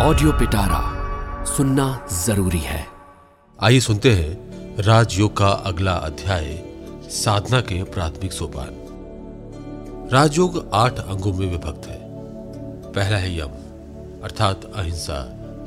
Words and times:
Audio 0.00 0.32
पिटारा 0.32 0.80
सुनना 1.44 2.08
ज़रूरी 2.12 2.58
है। 2.58 2.86
आइए 3.60 3.80
सुनते 3.80 4.10
हैं 4.12 4.82
राजयोग 4.82 5.36
का 5.36 5.48
अगला 5.48 5.92
अध्याय, 5.92 6.62
साधना 7.02 7.60
के 7.60 7.82
प्राथमिक 7.82 8.32
सोपान। 8.32 8.68
राजयोग 10.12 10.70
आठ 10.74 10.98
अंगों 10.98 11.32
में 11.32 11.46
विभक्त 11.50 11.88
है। 11.88 11.98
पहला 12.92 13.16
है 13.16 13.38
यम, 13.38 13.56
अर्थात 14.24 14.64
अहिंसा, 14.64 15.18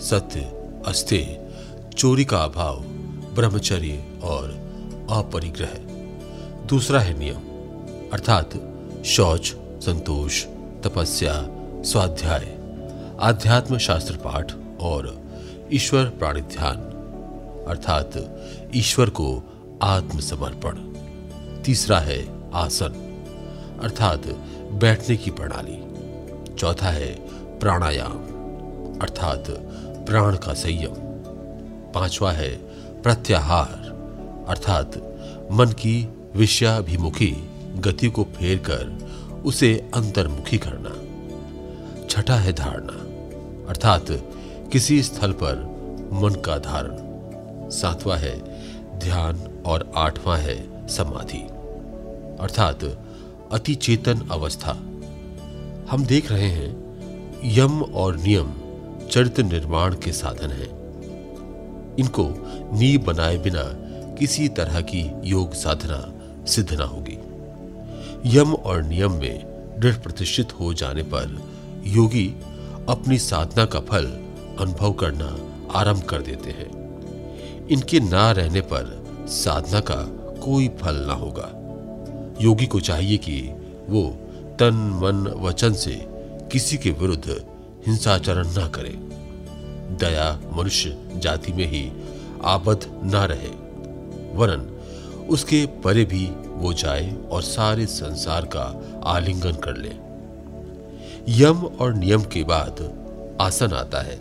सत्य 0.02 0.40
अस्तेय 0.88 1.52
चोरी 1.98 2.26
का 2.26 2.44
अभाव, 2.44 2.80
ब्रह्मचर्य 3.36 4.04
और 4.24 4.50
अपरिग्रह। 5.12 5.78
दूसरा 6.68 7.00
है 7.00 7.20
नियम, 7.20 7.44
अर्थात 8.14 8.50
शौच, 9.06 9.56
संतोष, 9.82 10.46
तपस्या, 10.84 11.48
स्वाध्याय। 11.84 12.61
आध्यात्म 13.22 13.78
शास्त्र 13.78 14.14
पाठ 14.16 14.54
और 14.82 15.22
ईश्वर 15.74 16.06
प्राणिध्यान 16.06 16.78
अर्थात 17.68 18.12
ईश्वर 18.76 19.10
को 19.10 19.44
आत्मसमर्पण। 19.82 20.78
तीसरा 21.64 22.00
है 22.00 22.52
आसन, 22.52 22.94
अर्थात 23.84 24.28
बैठने 24.72 25.18
की 25.18 25.32
प्रणाली। 25.32 25.78
चौथा 26.56 26.90
है 26.90 27.14
प्राणायाम, 27.60 28.18
अर्थात 29.00 29.46
प्राण 30.08 30.36
का 30.36 30.54
संयम। 30.54 30.96
पांचवा 31.92 32.32
है 32.32 32.56
प्रत्याहार, 33.02 33.92
अर्थात 34.50 34.98
मन 35.52 35.68
की 35.68 36.10
विषयाभिमुखी 36.36 37.50
गति 37.76 38.10
को 38.10 38.24
फेर 38.24 38.58
कर 38.58 39.10
उसे 39.46 39.90
अंतर्मुखी 39.96 40.58
करना। 40.58 40.98
छठा 42.10 42.36
है 42.36 42.54
धारणा 42.54 43.01
अर्थात 43.70 44.06
किसी 44.72 45.04
स्थल 45.04 45.32
पर 45.32 45.56
मन 46.14 46.30
का 46.30 46.58
धारण। 46.58 46.98
सातवां 47.70 48.20
है, 48.20 48.40
ध्यान 49.00 49.64
और 49.66 49.92
आठवां 49.96 50.40
है, 50.40 50.88
समाधि। 50.88 51.42
अर्थात 52.44 52.84
अति 53.52 53.76
चेतन 53.76 54.30
अवस्था। 54.32 54.72
हम 55.90 56.06
देख 56.06 56.32
रहे 56.32 56.50
हैं, 56.50 56.82
यम 57.46 57.82
और 57.82 58.18
नियम 58.18 58.54
चरित्र 59.12 59.44
निर्माण 59.44 59.94
के 59.94 60.12
साधन 60.12 60.48
हैं। 60.48 60.82
इनको 62.00 62.34
नींव 62.80 63.02
बनाए 63.02 63.38
बिना 63.38 63.64
किसी 64.16 64.48
तरह 64.48 64.82
की 64.82 65.12
योग 65.24 65.54
साधना 65.54 66.14
सिद्ध 66.46 66.74
ना 66.74 66.84
होगी। 66.84 67.18
यम 68.38 68.54
और 68.54 68.84
नियम 68.84 69.12
में 69.12 69.46
दृढ़ 69.80 69.96
प्रतिष्ठित 69.96 70.60
हो 70.60 70.74
जाने 70.74 71.04
पर 71.04 71.42
योगी 71.84 72.36
अपनी 72.90 73.18
साधना 73.18 73.66
का 73.66 73.80
फल 73.80 74.06
अनुभव 74.60 74.94
करना 74.94 75.36
आरंभ 75.80 76.02
कर 76.02 76.22
देते 76.22 76.50
हैं। 76.50 76.70
इनके 77.68 78.00
ना 78.00 78.32
रहने 78.32 78.62
पर 78.62 79.26
साधना 79.28 79.80
का 79.80 79.96
कोई 80.42 80.68
फल 80.82 80.96
ना 80.96 81.14
होगा। 81.14 81.50
योगी 82.42 82.66
को 82.66 82.80
चाहिए 82.80 83.18
कि 83.18 83.42
वो 83.90 84.04
तन, 84.60 85.00
मन, 85.04 85.28
वचन 85.40 85.74
से 85.74 86.00
किसी 86.52 86.78
के 86.78 86.92
विरुद्ध 86.92 87.46
हिंसाचरण 87.88 88.48
ना 88.48 88.68
करे। 88.68 88.96
दया 90.00 90.40
मनुष्य 90.54 90.98
जाति 91.16 91.54
में 91.54 91.66
ही 91.66 91.92
आबद्ध 92.46 93.02
ना 93.04 93.26
रहे, 93.26 93.50
वरन 94.38 94.70
उसके 95.30 95.66
परे 95.84 96.06
भी 96.06 96.26
वो 96.48 96.74
जाए 96.74 97.16
और 97.32 97.42
सारे 97.42 97.86
संसार 97.86 98.46
का 98.46 98.64
आलिंगन 99.06 99.54
कर 99.54 99.78
ले। 99.78 100.11
यम 101.30 101.58
और 101.58 101.94
नियम 101.94 102.24
के 102.24 102.44
बाद 102.44 102.94
आसन 103.42 103.74
आता 103.74 104.02
है। 104.02 104.20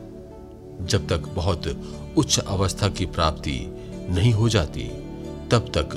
जब 0.87 1.09
तक 1.09 1.19
बहुत 1.19 1.83
उच्च 2.17 2.39
अवस्था 2.39 2.89
की 2.89 3.07
प्राप्ति 3.07 3.77
नहीं 4.11 4.33
हो 4.33 4.49
जाती, 4.49 4.83
तब 5.51 5.69
तक 5.69 5.89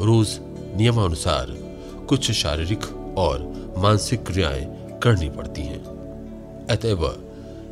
रोज 0.00 0.38
नियमानुसार 0.76 1.46
कुछ 2.08 2.30
शारीरिक 2.30 3.14
और 3.18 3.52
मानसिक 3.78 4.26
क्रियाएँ 4.26 4.90
करनी 5.02 5.28
पड़ती 5.28 5.62
हैं। 5.62 5.84
अतएव 6.70 7.24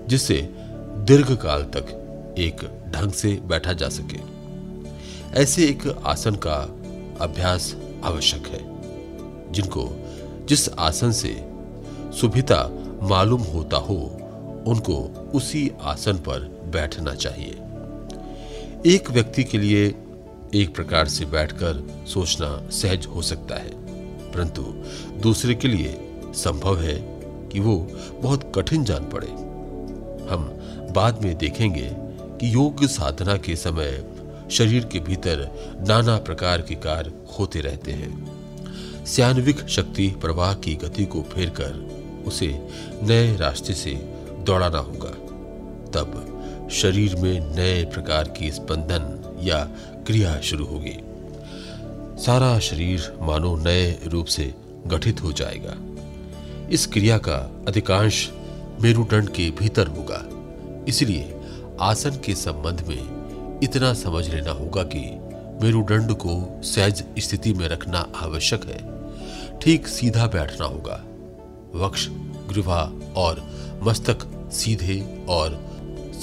जिससे 0.09 0.55
दीर्घ 0.97 1.37
काल 1.37 1.63
तक 1.63 1.97
एक 2.39 2.57
ढंग 2.91 3.13
से 3.13 3.41
बैठा 3.45 3.73
जा 3.73 3.89
सके। 3.89 4.19
ऐसे 5.43 5.65
एक 5.65 6.03
आसन 6.07 6.35
का 6.35 6.55
अभ्यास 7.21 7.77
आवश्यक 8.05 8.47
है, 8.47 8.61
जिनको 9.53 9.91
जिस 10.49 10.69
आसन 10.69 11.13
से 11.13 11.51
सुभिता 12.21 12.80
मालूम 13.03 13.41
होता 13.43 13.77
हो, 13.77 13.97
उनको 14.67 14.95
उसी 15.35 15.71
आसन 15.83 16.17
पर 16.19 16.41
बैठना 16.73 17.15
चाहिए। 17.15 17.59
एक 18.87 19.11
व्यक्ति 19.11 19.45
के 19.45 19.59
लिए 19.59 19.87
एक 20.55 20.75
प्रकार 20.75 21.09
से 21.09 21.25
बैठकर 21.25 21.83
सोचना 22.07 22.49
सहज 22.71 23.07
हो 23.07 23.23
सकता 23.23 23.55
है, 23.55 23.71
परंतु 24.33 24.63
दूसरे 25.21 25.55
के 25.55 25.69
लिए 25.69 25.95
संभव 26.35 26.81
है 26.81 26.95
कि 27.53 27.61
वो 27.61 27.77
बहुत 28.23 28.53
कठिन 28.55 28.85
जान 28.85 29.05
पड़े। 29.05 29.29
हम 30.31 30.45
बाद 30.95 31.23
में 31.23 31.37
देखेंगे 31.39 31.91
कि 32.41 32.55
योग 32.55 32.85
साधना 32.87 33.37
के 33.37 33.57
समय 33.57 34.05
शरीर 34.51 34.85
के 34.85 35.01
भीतर 35.01 35.49
नाना 35.89 36.17
प्रकार 36.19 36.63
के 36.63 36.75
कार्य 36.75 37.13
होते 37.39 37.61
रहते 37.61 37.93
हैं। 37.93 39.05
स्यान्विक 39.05 39.67
शक्ति 39.69 40.09
प्रवाह 40.21 40.55
की 40.55 40.75
गति 40.75 41.05
को 41.05 41.23
फेर 41.23 41.51
कर 41.51 42.00
उसे 42.27 42.69
नए 43.03 43.37
रास्ते 43.37 43.75
से 43.75 43.91
दौड़ाना 44.39 44.79
होगा। 44.79 45.11
तब 45.91 46.27
शरीर 46.73 47.17
में 47.17 47.57
नए 47.57 47.85
प्रकार 47.85 48.29
की 48.29 48.51
स्पंदन 48.51 49.39
या 49.43 49.65
क्रिया 50.07 50.41
शुरू 50.41 50.65
होगी। 50.65 50.97
सारा 52.23 52.59
शरीर 52.59 53.19
मानो 53.23 53.57
नए 53.57 53.99
रूप 54.07 54.27
से 54.27 54.55
गठित 54.87 55.23
हो 55.23 55.33
जाएगा। 55.33 55.77
इस 56.71 56.87
क्रिया 56.87 57.19
का 57.19 57.65
अधिकांश 57.69 58.31
मेरुदंड 58.81 59.29
के 59.29 59.51
भीतर 59.51 59.87
होगा। 59.87 60.29
इसलिए 60.89 61.37
आसन 61.81 62.11
के 62.11 62.35
संबंध 62.35 62.81
में 62.81 63.21
इतना 63.63 63.95
समझ 63.95 64.29
लेना 64.29 64.51
होगा 64.51 64.83
कि 64.83 65.19
मेरुदंड 65.65 66.13
को 66.13 66.61
सहज 66.63 67.05
स्थिति 67.19 67.53
में 67.53 67.69
रखना 67.69 68.13
आवश्यक 68.17 68.65
है। 68.65 69.01
ठीक 69.59 69.87
सीधा 69.87 70.27
बैठना 70.27 70.67
होगा। 70.67 71.05
वक्ष, 71.75 72.07
ग्रीवा 72.49 72.83
और 73.17 73.43
मस्तक 73.83 74.27
सीधे 74.53 75.01
और 75.29 75.59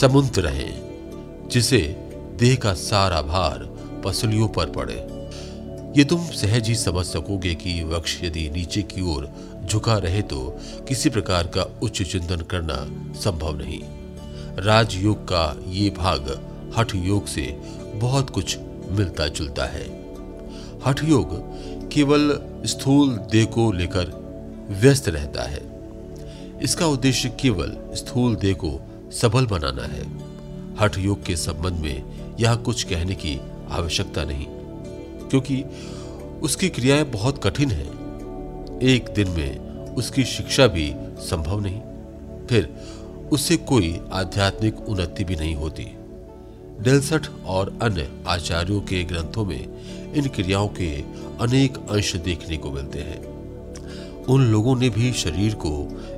समुद्र 0.01 0.41
रहे, 0.41 0.69
जिसे 1.49 1.79
देह 2.39 2.55
का 2.55 2.73
सारा 2.73 3.21
भार 3.21 3.67
पसलियों 4.05 4.47
पर 4.47 4.69
पड़े। 4.69 4.95
ये 5.97 6.03
तुम 6.03 6.25
सहज 6.31 6.67
ही 6.67 6.75
समझ 6.75 7.05
सकोगे 7.05 7.53
कि 7.55 7.83
वक्ष 7.83 8.23
यदि 8.23 8.49
नीचे 8.49 8.81
की 8.83 9.01
ओर 9.15 9.29
झुका 9.65 9.97
रहे 9.97 10.21
तो 10.21 10.39
किसी 10.87 11.09
प्रकार 11.09 11.47
का 11.47 11.63
उच्च 11.83 12.01
चिंतन 12.01 12.41
करना 12.41 12.75
संभव 13.19 13.57
नहीं। 13.57 13.79
राजयोग 14.65 15.23
का 15.23 15.55
ये 15.67 15.89
भाग 15.89 16.29
हठ 16.77 16.95
योग 16.95 17.25
से 17.27 17.45
बहुत 17.95 18.29
कुछ 18.29 18.57
मिलता 18.91 19.27
जुलता 19.27 19.65
है। 19.65 19.85
हठ 20.85 21.03
योग 21.03 21.35
केवल 21.89 22.39
स्थूल 22.65 23.09
देह 23.31 23.45
को 23.45 23.71
लेकर 23.71 24.11
व्यस्त 24.69 25.09
रहता 25.09 25.43
है। 25.43 25.61
इसका 26.63 26.87
उद्देश्य 26.87 27.29
केवल 27.41 27.75
स्थूल 27.93 28.35
देह 28.35 28.53
को 28.53 28.79
सबल 29.11 29.45
बनाना 29.45 29.83
है। 29.83 30.05
हठ 30.79 30.97
योग 30.97 31.23
के 31.25 31.35
संबंध 31.35 31.79
में 31.79 32.35
यह 32.39 32.55
कुछ 32.55 32.83
कहने 32.83 33.15
की 33.15 33.39
आवश्यकता 33.71 34.23
नहीं, 34.23 34.45
क्योंकि 35.29 35.63
उसकी 36.41 36.69
क्रियाएँ 36.69 37.03
बहुत 37.03 37.43
कठिन 37.43 37.71
हैं। 37.71 38.79
एक 38.83 39.09
दिन 39.09 39.29
में 39.29 39.93
उसकी 39.95 40.23
शिक्षा 40.23 40.67
भी 40.67 40.91
संभव 41.19 41.59
नहीं, 41.59 41.79
फिर 42.47 42.73
उससे 43.31 43.57
कोई 43.57 43.99
आध्यात्मिक 44.13 44.79
उन्नति 44.79 45.23
भी 45.23 45.35
नहीं 45.35 45.55
होती। 45.55 45.83
डेलसठ 46.81 47.27
और 47.45 47.77
अन्य 47.81 48.11
आचार्यों 48.27 48.81
के 48.81 49.03
ग्रंथों 49.03 49.45
में 49.45 50.13
इन 50.13 50.27
क्रियाओं 50.27 50.67
के 50.67 50.91
अनेक 51.41 51.77
अंश 51.77 52.15
देखने 52.15 52.57
को 52.57 52.71
मिलते 52.71 52.99
हैं। 52.99 53.36
उन 54.29 54.45
लोगों 54.45 54.75
ने 54.75 54.89
भी 54.89 55.13
शरीर 55.13 55.55
को 55.55 55.69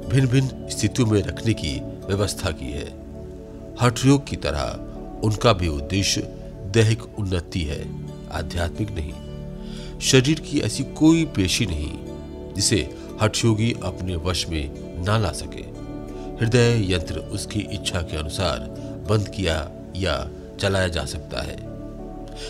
भिन्न 0.09 0.27
भिन्न 0.27 0.69
स्थितियों 0.69 1.07
में 1.07 1.23
रखने 1.23 1.53
की 1.53 1.79
व्यवस्था 2.07 2.51
की 2.51 2.71
है। 2.71 2.93
हठ 3.81 4.05
योग 4.05 4.27
की 4.27 4.35
तरह 4.35 4.85
उनका 5.23 5.53
भी 5.53 5.67
उद्देश्य 5.67 6.21
दैहिक 6.73 7.19
उन्नति 7.19 7.61
है, 7.61 8.05
आध्यात्मिक 8.31 8.91
नहीं। 8.91 9.13
शरीर 9.99 10.39
की 10.39 10.59
ऐसी 10.59 10.83
कोई 10.83 11.25
पेशी 11.25 11.65
नहीं, 11.65 11.91
जिसे 12.53 12.97
हठयोगी 13.21 13.75
अपने 13.83 14.15
वश 14.15 14.49
में 14.49 14.71
ना 15.05 15.17
ला 15.17 15.31
सके। 15.31 15.79
हृदय 16.41 16.93
यंत्र 16.93 17.19
उसकी 17.19 17.59
इच्छा 17.59 18.01
के 18.01 18.17
अनुसार 18.17 18.59
बंद 19.09 19.29
किया 19.29 19.71
या 19.95 20.29
चलाया 20.59 20.87
जा 20.87 21.05
सकता 21.05 21.41
है। 21.41 21.69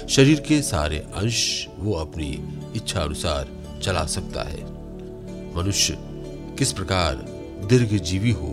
शरीर 0.07 0.39
के 0.39 0.61
सारे 0.61 0.97
अंश 0.97 1.67
वो 1.77 1.93
अपनी 1.93 2.59
इच्छा 2.75 3.01
अनुसार 3.01 3.47
चला 3.83 4.05
सकता 4.05 4.43
है। 4.43 4.78
मनुष्य 5.59 5.97
किस 6.57 6.71
प्रकार 6.73 7.15
दीर्घ 7.67 7.93
जीवी 8.01 8.31
हो, 8.31 8.51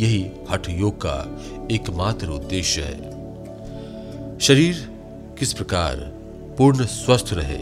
यही 0.00 0.30
हठ 0.50 0.68
योग 0.70 0.96
का 0.96 1.40
एकमात्र 1.70 2.28
उद्देश्य 2.28 2.82
है। 2.82 4.38
शरीर 4.38 4.74
किस 5.38 5.52
प्रकार 5.52 5.96
पूर्ण 6.58 6.86
स्वस्थ 6.86 7.32
रहे, 7.32 7.58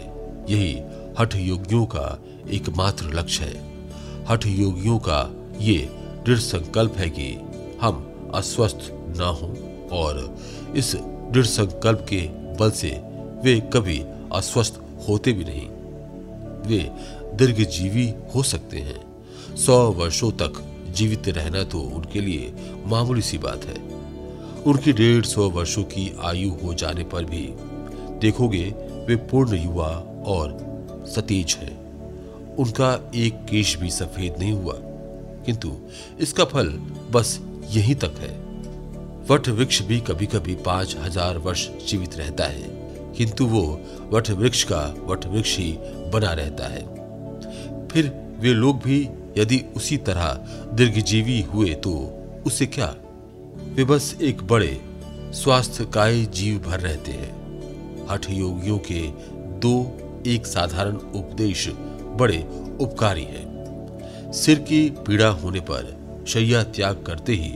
यही 0.55 0.73
हठ 1.19 1.37
योगियों 1.37 1.85
का 1.87 2.19
एकमात्र 2.51 3.15
लक्ष्य 3.15 3.45
है। 3.45 4.25
हठ 4.29 4.47
योगियों 4.47 4.99
का 4.99 5.21
ये 5.59 5.77
दृढ़ 6.25 6.39
संकल्प 6.39 6.97
है 6.97 7.11
कि 7.11 7.33
हम 7.81 8.07
अस्वस्थ 8.35 8.91
ना 9.17 9.27
हों 9.27 9.55
और 9.89 10.39
इस 10.77 10.95
दृढ़ 11.33 11.47
संकल्प 11.47 12.07
के 12.09 12.21
बल 12.61 12.71
से 12.71 12.91
वे 13.45 13.61
कभी 13.75 13.99
अस्वस्थ 14.33 14.81
होते 15.09 15.33
भी 15.33 15.45
नहीं। 15.45 15.69
वे 16.67 16.81
दीर्घजीवी 17.33 18.09
हो 18.35 18.43
सकते 18.45 18.79
हैं। 18.79 19.57
सौ 19.57 19.77
वर्षों 19.93 20.31
तक 20.43 20.63
जीवित 20.97 21.29
रहना 21.29 21.63
तो 21.65 21.81
उनके 21.91 22.21
लिए 22.21 22.53
मामूली 22.87 23.23
सी 23.23 23.39
बात 23.39 23.65
है। 23.65 23.79
उनकी 24.63 24.93
डेढ़ 24.93 25.25
सौ 25.25 25.49
वर्षों 25.51 25.83
की 25.87 26.11
आयु 26.25 26.51
हो 26.55 26.75
जाने 26.75 27.05
पर 27.05 27.25
भी 27.25 27.47
देखोगे 28.21 28.65
वे 29.07 29.17
पूर्ण 29.31 29.57
युवा 29.57 29.89
और 30.29 30.59
सतेज 31.09 31.57
है। 31.61 31.79
उनका 32.59 32.93
एक 33.17 33.35
केश 33.51 33.77
भी 33.77 33.91
सफ़ेद 33.91 34.35
नहीं 34.39 34.53
हुआ, 34.53 34.75
किंतु 35.47 35.73
इसका 36.21 36.45
फल 36.45 36.69
बस 37.11 37.39
यहीं 37.71 37.95
तक 37.95 38.19
है। 38.21 38.31
वट 39.27 39.49
वृक्ष 39.49 39.81
भी 39.83 40.01
कभी 40.01 40.27
कभी 40.27 40.55
पाँच 40.65 40.97
हज़ार 41.01 41.39
वर्ष 41.39 41.69
जीवित 41.89 42.17
रहता 42.17 42.45
है, 42.47 42.69
किंतु 43.17 43.47
वो 43.47 43.63
वट 44.13 44.31
वृक्ष 44.33 44.63
का 44.65 44.83
वट 45.07 45.27
वृक्ष 45.27 45.57
ही 45.59 45.73
बना 46.13 46.33
रहता 46.33 46.69
है। 46.69 46.83
फिर 47.91 48.13
वे 48.41 48.53
लोग 48.53 48.83
भी 48.83 49.09
यदि 49.39 49.59
उसी 49.77 49.97
तरह 49.97 50.33
दीर्घजीवी 50.73 51.41
हुए 51.43 51.75
तो 51.75 51.93
उसे 52.47 52.67
क्या? 52.67 52.95
वे 53.75 53.85
बस 53.85 54.17
एक 54.23 54.43
बड़े, 54.43 54.81
स्वास्थ्यकाय 55.35 56.25
जीव 56.25 56.59
भर 56.59 56.81
रहते 56.81 57.13
हैं। 57.13 58.07
हठ 58.11 58.31
योगियों 58.31 58.79
के 58.79 59.01
दो 59.61 59.75
एक 60.27 60.47
साधारण 60.47 60.97
उपदेश 60.97 61.69
बड़े 62.17 62.39
उपकारी 62.81 63.25
हैं। 63.25 64.33
सिर 64.33 64.59
की 64.59 64.91
पीड़ा 65.07 65.29
होने 65.29 65.61
पर 65.61 65.99
शैया 66.29 66.63
त्याग 66.63 67.05
करते 67.07 67.33
ही 67.33 67.53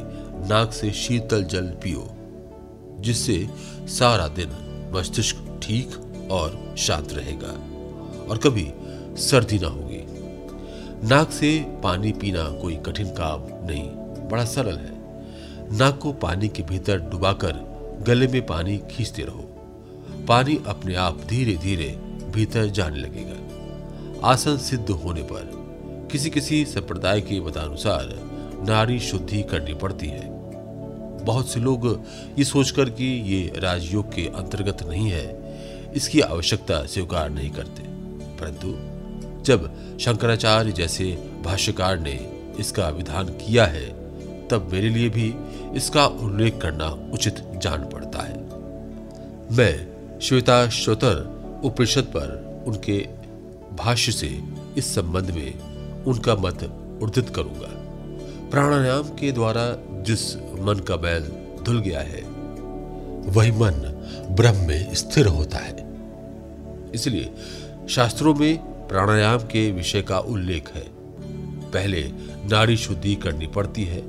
नाक 0.48 0.72
से 0.72 0.90
शीतल 0.92 1.44
जल 1.44 1.66
पियो, 1.82 2.08
जिससे 3.00 3.46
सारा 3.88 4.28
दिन 4.28 4.50
मस्तिष्क 4.94 5.60
ठीक 5.62 6.28
और 6.31 6.75
शांत 6.78 7.12
रहेगा 7.12 7.52
और 8.31 8.38
कभी 8.38 8.70
सर्दी 9.20 9.58
ना 9.58 9.69
होगी। 9.69 10.02
नाक 11.02 11.31
से 11.31 11.67
पानी 11.82 12.12
पीना 12.12 12.49
कोई 12.50 12.76
कठिन 12.76 13.06
काम 13.06 13.43
नहीं, 13.67 13.91
बड़ा 14.29 14.44
सरल 14.44 14.76
है। 14.76 15.79
नाक 15.79 15.99
को 15.99 16.12
पानी 16.12 16.49
के 16.49 16.62
भीतर 16.62 16.99
डुबाकर 17.00 17.52
गले 18.06 18.29
में 18.29 18.46
पानी 18.46 18.76
खींचते 18.91 19.23
रहो। 19.23 19.50
पानी 20.29 20.58
अपने 20.67 20.94
आप 20.94 21.20
धीरे 21.26 21.56
धीरे 21.56 21.88
भीतर 22.31 22.67
जाने 22.67 22.96
लगेगा। 22.96 24.29
आसन 24.29 24.56
सिद्ध 24.56 24.91
होने 24.91 25.23
पर 25.23 26.08
किसी 26.12 26.31
किसी 26.31 26.64
संप्रदाय 26.64 27.20
के 27.20 27.41
मतानुसार 27.41 28.14
नारी 28.69 29.00
शुद्धि 29.00 29.43
करनी 29.43 29.75
पड़ती 29.75 30.06
है। 30.06 30.29
बहुत 31.25 31.50
से 31.50 31.61
लोग 31.61 32.05
ये 32.38 32.44
सोचकर 32.44 32.91
कि 32.91 33.05
ये 33.05 33.52
राजयोग 33.56 34.14
के 34.14 34.26
अंतर्गत 34.29 34.82
नहीं 34.82 35.11
है, 35.11 35.93
इसकी 35.94 36.20
आवश्यकता 36.20 36.85
स्वीकार 36.87 37.31
नहीं 37.31 37.50
करते। 37.50 37.82
परंतु 38.38 38.94
जब 39.44 39.99
शंकराचार्य 39.99 40.73
जैसे 40.73 41.05
भाष्यकार 41.44 41.99
ने 41.99 42.31
इसका 42.61 42.88
विधान 42.88 43.26
किया 43.26 43.67
है, 43.67 43.87
तब 44.49 44.69
मेरे 44.73 44.88
लिए 44.88 45.08
भी 45.08 45.35
इसका 45.76 46.06
उल्लेख 46.06 46.58
करना 46.62 46.88
उचित 47.12 47.35
जान 47.62 47.85
पड़ता 47.85 48.23
है। 48.23 48.38
मैं 49.56 49.94
श्वेता 50.23 50.69
श्रोतर 50.69 51.35
उपनिषद 51.64 52.02
पर 52.02 52.64
उनके 52.67 52.99
भाष्य 53.76 54.12
से 54.12 54.43
इस 54.76 54.94
संबंध 54.94 55.31
में 55.31 55.58
उनका 56.05 56.35
मत 56.35 56.64
उर्दित 57.02 57.29
करूँगा। 57.29 57.69
प्राणायाम 58.50 59.02
के 59.02 59.32
द्वारा 59.32 59.79
जिस 60.02 60.37
मन 60.37 60.85
का 60.88 60.96
बैल 60.96 61.23
धुल 61.62 61.81
गया 61.81 62.00
है, 62.00 62.23
वही 63.31 63.50
मन 63.50 63.91
ब्रह्म 64.31 64.69
में 64.69 64.94
स्थिर 64.94 65.26
होता 65.26 65.58
है। 65.58 65.87
इसलिए 66.94 67.35
शास्त्रों 67.88 68.35
में 68.35 68.73
प्राणायाम 68.88 69.38
के 69.38 69.70
विषय 69.72 70.02
का 70.02 70.19
उल्लेख 70.19 70.70
है। 70.75 70.84
पहले 71.70 72.02
नाड़ी 72.50 72.76
शुद्धि 72.76 73.14
करनी 73.14 73.46
पड़ती 73.46 73.84
है, 73.84 74.00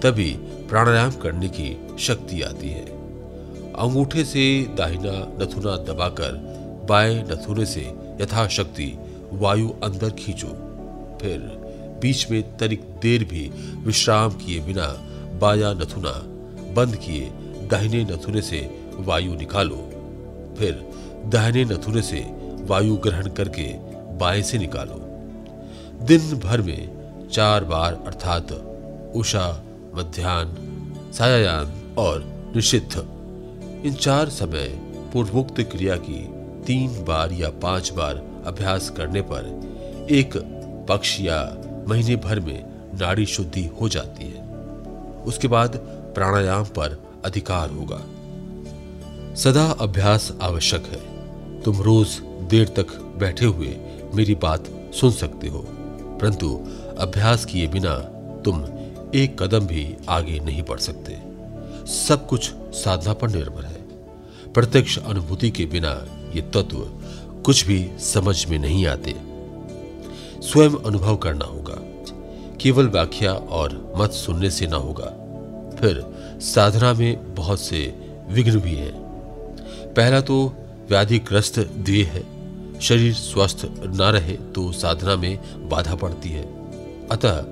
तभी 0.00 0.30
प्राणायाम 0.68 1.10
करने 1.12 1.48
की 1.48 1.76
शक्ति 1.98 2.42
आती 2.42 2.68
है। 2.68 2.84
अंगूठे 3.74 4.24
से 4.24 4.66
दाहिना 4.78 5.12
नथुना 5.40 5.76
दबाकर 5.76 6.32
बाएँ 6.88 7.22
नथुने 7.22 7.66
से 7.66 7.80
यथाशक्ति 8.20 8.98
वायु 9.32 9.68
अंदर 9.68 10.10
खींचो। 10.10 10.48
फिर 11.22 11.38
बीच 12.02 12.30
में 12.30 12.56
तनिक 12.56 12.80
देर 13.02 13.24
भी 13.24 13.50
विश्राम 13.84 14.30
किए 14.30 14.60
बिना 14.60 14.86
बाया 15.38 15.72
नथुना 15.72 16.12
बंद 16.74 16.96
किए 16.96 17.30
दाहिने 17.68 18.04
नथुने 18.04 18.42
से 18.42 18.60
वायु 18.98 19.34
निकालो। 19.34 19.76
फिर 20.58 20.72
दाहिने 21.26 21.64
नथुने 21.64 22.02
से 22.02 22.20
वायु 22.60 22.96
ग्रहण 22.96 23.28
करके 23.28 23.89
बाएँ 24.20 24.42
से 24.42 24.58
निकालो। 24.58 25.06
दिन 26.06 26.38
भर 26.38 26.62
में 26.62 27.28
चार 27.32 27.64
बार 27.64 28.02
अर्थात 28.06 28.52
उषा 29.16 29.64
मध्यान्ह 29.94 31.12
सायायान 31.12 31.94
और 31.98 32.24
निषिद्ध। 32.56 32.98
इन 33.86 33.94
चार 33.94 34.28
समय 34.28 34.66
पूर्वोक्त 35.12 35.60
क्रिया 35.60 35.96
की 35.96 36.28
तीन 36.64 37.04
बार 37.04 37.32
या 37.32 37.50
पाँच 37.50 37.92
बार 37.92 38.14
अभ्यास 38.46 38.90
करने 38.90 39.22
पर 39.22 39.60
एक 40.10 40.36
पक्ष 40.88 41.20
या 41.20 41.56
महीने 41.88 42.16
भर 42.16 42.40
में 42.40 42.64
नाड़ी 43.00 43.26
शुद्धि 43.26 43.64
हो 43.80 43.88
जाती 43.88 44.24
है। 44.24 44.42
उसके 45.24 45.48
बाद 45.48 45.76
प्राणायाम 46.14 46.64
पर 46.64 47.02
अधिकार 47.24 47.70
होगा। 47.70 48.00
सदा 49.34 49.64
अभ्यास 49.80 50.32
आवश्यक 50.42 50.86
है। 50.86 51.62
तुम 51.62 51.80
रोज 51.80 52.08
देर 52.50 52.68
तक 52.68 52.86
बैठे 53.18 53.46
हुए 53.46 53.76
मेरी 54.14 54.34
बात 54.34 54.64
सुन 55.00 55.10
सकते 55.10 55.48
हो। 55.48 55.66
परंतु 56.20 56.68
अभ्यास 56.98 57.44
किए 57.44 57.66
बिना 57.66 57.94
तुम 58.44 58.64
एक 59.14 59.42
कदम 59.42 59.66
भी 59.66 59.96
आगे 60.08 60.40
नहीं 60.40 60.62
बढ़ 60.62 60.78
सकते। 60.78 61.18
सब 61.90 62.26
कुछ 62.26 62.50
साधना 62.54 63.12
पर 63.12 63.30
निर्भर 63.30 63.64
है। 63.64 63.80
प्रत्यक्ष 64.52 64.98
अनुभूति 64.98 65.50
के 65.50 65.66
बिना 65.66 66.06
ये 66.34 66.40
तत्व 66.42 66.78
कुछ 67.42 67.66
भी 67.66 67.90
समझ 67.98 68.46
में 68.46 68.58
नहीं 68.58 68.86
आते। 68.86 69.14
स्वयं 70.42 70.70
अनुभव 70.70 71.16
करना 71.16 71.44
होगा। 71.44 71.76
केवल 72.60 72.88
व्याख्या 72.88 73.32
और 73.32 73.94
मत 73.96 74.10
सुनने 74.10 74.50
से 74.50 74.66
ना 74.66 74.76
होगा। 74.76 75.16
फिर 75.80 76.06
साधना 76.40 76.94
में 76.94 77.34
बहुत 77.34 77.60
से 77.60 78.10
विघ्न 78.30 78.60
भी 78.60 78.74
हैं। 78.74 79.00
पहला 79.96 80.20
तो 80.20 80.52
व्याधिग्रस्त 80.88 81.58
देह 81.58 82.08
है। 82.08 82.39
शरीर 82.80 83.14
स्वस्थ 83.14 83.64
न 83.80 84.10
रहे 84.14 84.36
तो 84.36 84.72
साधना 84.72 85.16
में 85.16 85.68
बाधा 85.68 85.94
पड़ती 85.94 86.28
है। 86.28 86.44
अतः 87.08 87.44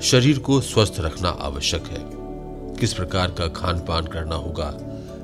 शरीर 0.00 0.38
को 0.38 0.60
स्वस्थ 0.60 0.94
रखना 1.00 1.28
आवश्यक 1.28 1.86
है। 1.86 2.00
किस 2.74 2.94
प्रकार 2.94 3.30
का 3.30 3.48
खान 3.48 3.78
पान 3.78 4.06
करना 4.06 4.34
होगा, 4.34 4.70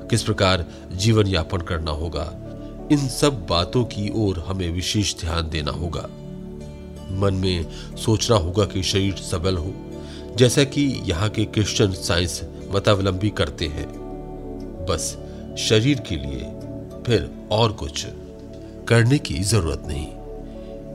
किस 0.09 0.23
प्रकार 0.23 0.65
जीवन 0.91 1.27
यापन 1.27 1.57
करना 1.57 1.91
होगा, 1.91 2.31
इन 2.91 3.07
सब 3.07 3.45
बातों 3.47 3.83
की 3.83 4.11
ओर 4.15 4.39
हमें 4.39 4.69
विशेष 4.71 5.15
ध्यान 5.15 5.49
देना 5.49 5.71
होगा। 5.71 6.07
मन 7.11 7.33
में 7.33 7.65
सोचना 7.97 8.37
होगा 8.37 8.65
कि 8.65 8.83
शरीर 8.83 9.15
सबल 9.15 9.57
हो, 9.57 9.73
जैसा 10.35 10.63
कि 10.63 10.81
यहाँ 11.05 11.29
के 11.29 11.45
क्रिश्चियन 11.45 11.91
साइंस 11.91 12.41
मतावलंबी 12.71 13.29
करते 13.29 13.67
हैं। 13.67 13.87
बस 14.89 15.17
शरीर 15.57 15.99
के 15.99 16.15
लिए 16.15 16.43
फिर 17.03 17.29
और 17.51 17.71
कुछ। 17.71 18.05
करने 18.91 19.17
की 19.17 19.39
ज़रूरत 19.39 19.83
नहीं। 19.87 20.07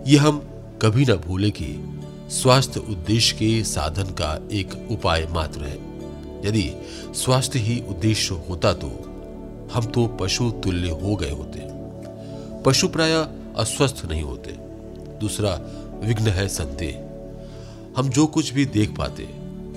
यह 0.07 0.23
हम 0.23 0.39
कभी 0.83 1.05
ना 1.05 1.15
भूले 1.15 1.51
कि 1.51 2.01
स्वास्थ्य 2.31 2.81
उद्देश्य 2.81 3.37
के 3.37 3.65
साधन 3.65 4.05
का 4.05 4.49
एक 4.53 4.89
उपाय 4.91 5.27
मात्र 5.31 5.63
है। 5.63 5.77
यदि 6.49 6.73
स्वास्थ्य 7.15 7.59
ही 7.59 7.83
उद्देश्य 7.89 8.35
होता 8.51 8.73
तो 8.73 8.89
हम 9.73 9.85
तो 9.85 10.07
पशु 10.07 10.51
तुल्य 10.51 10.91
हो 10.91 11.17
गए 11.17 11.31
होते। 11.31 11.61
पशु 12.63 12.89
प्राय 12.89 13.13
अस्वस्थ 13.57 14.03
नहीं 14.11 14.23
होते। 14.23 14.53
दूसरा 15.21 15.55
विघ्न 16.05 16.27
है 16.27 16.49
संदेह। 16.49 17.03
हम 17.97 18.09
जो 18.09 18.27
कुछ 18.27 18.53
भी 18.53 18.67
देख 18.67 18.97
पाते, 18.97 19.29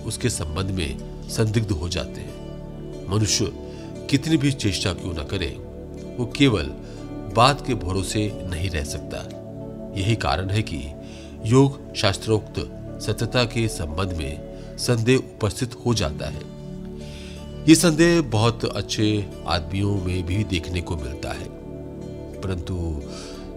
उसके 0.06 0.30
संबंध 0.30 0.72
में 0.72 0.98
संदिग्ध 1.30 1.72
हो 1.72 1.90
जाते 1.90 2.22
हैं। 2.22 3.08
मनुष्य 3.10 3.52
कितनी 4.10 4.38
भी 4.38 4.52
चेष्टा 4.52 4.94
क्यों 4.94 5.14
न 5.14 5.28
करे, 5.32 5.58
वो 6.20 6.34
केवल 6.38 6.74
बात 7.34 7.68
के 7.68 7.74
भरोसे 7.74 8.42
नहीं 8.44 8.70
रह 8.70 8.84
सकता। 8.84 9.18
यही 9.98 10.16
कारण 10.16 10.50
है 10.50 10.62
कि 10.62 10.94
योग 11.46 11.96
शास्त्रोक्त 11.96 12.60
सत्यता 13.02 13.44
के 13.44 13.68
संबंध 13.68 14.14
में 14.14 14.60
संदेह 14.78 15.18
उपस्थित 15.18 15.76
हो 15.86 15.94
जाता 15.94 16.28
है। 16.30 16.42
ये 17.70 17.76
संदेह 17.76 18.22
बहुत 18.22 18.66
अच्छे 18.66 19.30
आदमियों 19.48 19.96
में 19.96 20.26
भी 20.26 20.44
देखने 20.44 20.82
को 20.82 20.96
मिलता 20.96 21.30
है। 21.30 21.46
परंतु 22.42 23.02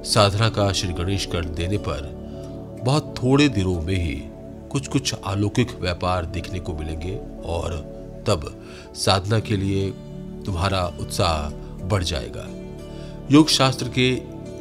साधना 0.05 0.49
का 0.49 0.73
श्री 0.73 0.93
गणेश 0.93 1.26
कर 1.26 1.45
देने 1.45 1.79
पर 1.79 2.23
बहुत 2.83 3.14
थोड़े 3.23 3.49
दिनों 3.49 3.81
में 3.83 3.97
ही 3.97 4.23
कुछ 4.71 4.88
कुछ 4.88 5.14
अलौकिक 5.26 5.81
व्यापार 5.81 6.26
देखने 6.26 6.61
को 6.61 6.73
मिलेंगे 6.73 7.21
और 7.45 7.71
तब 8.26 8.64
साधना 8.95 9.41
के 9.41 9.57
लिए 9.57 9.91
तुम्हारा 10.47 10.87
उत्साह 11.00 11.50
बढ़ 11.87 12.02
जाएगा। 12.02 12.62
योग 13.31 13.49
शास्त्र 13.49 13.88
के 13.88 14.09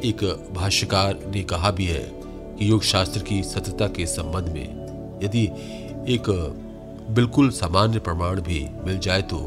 एक 0.08 0.50
भाष्यकार 0.54 1.18
ने 1.34 1.42
कहा 1.42 1.70
भी 1.70 1.86
है 1.86 2.10
कि 2.58 2.70
योग 2.70 2.82
शास्त्र 2.82 3.20
की 3.20 3.42
सत्यता 3.42 3.86
के 3.86 4.06
संबंध 4.06 4.48
में 4.48 5.18
यदि 5.22 5.44
एक 6.14 6.28
बिल्कुल 7.10 7.50
सामान्य 7.50 7.98
प्रमाण 7.98 8.40
भी 8.40 8.66
मिल 8.84 8.98
जाए 8.98 9.22
तो 9.22 9.38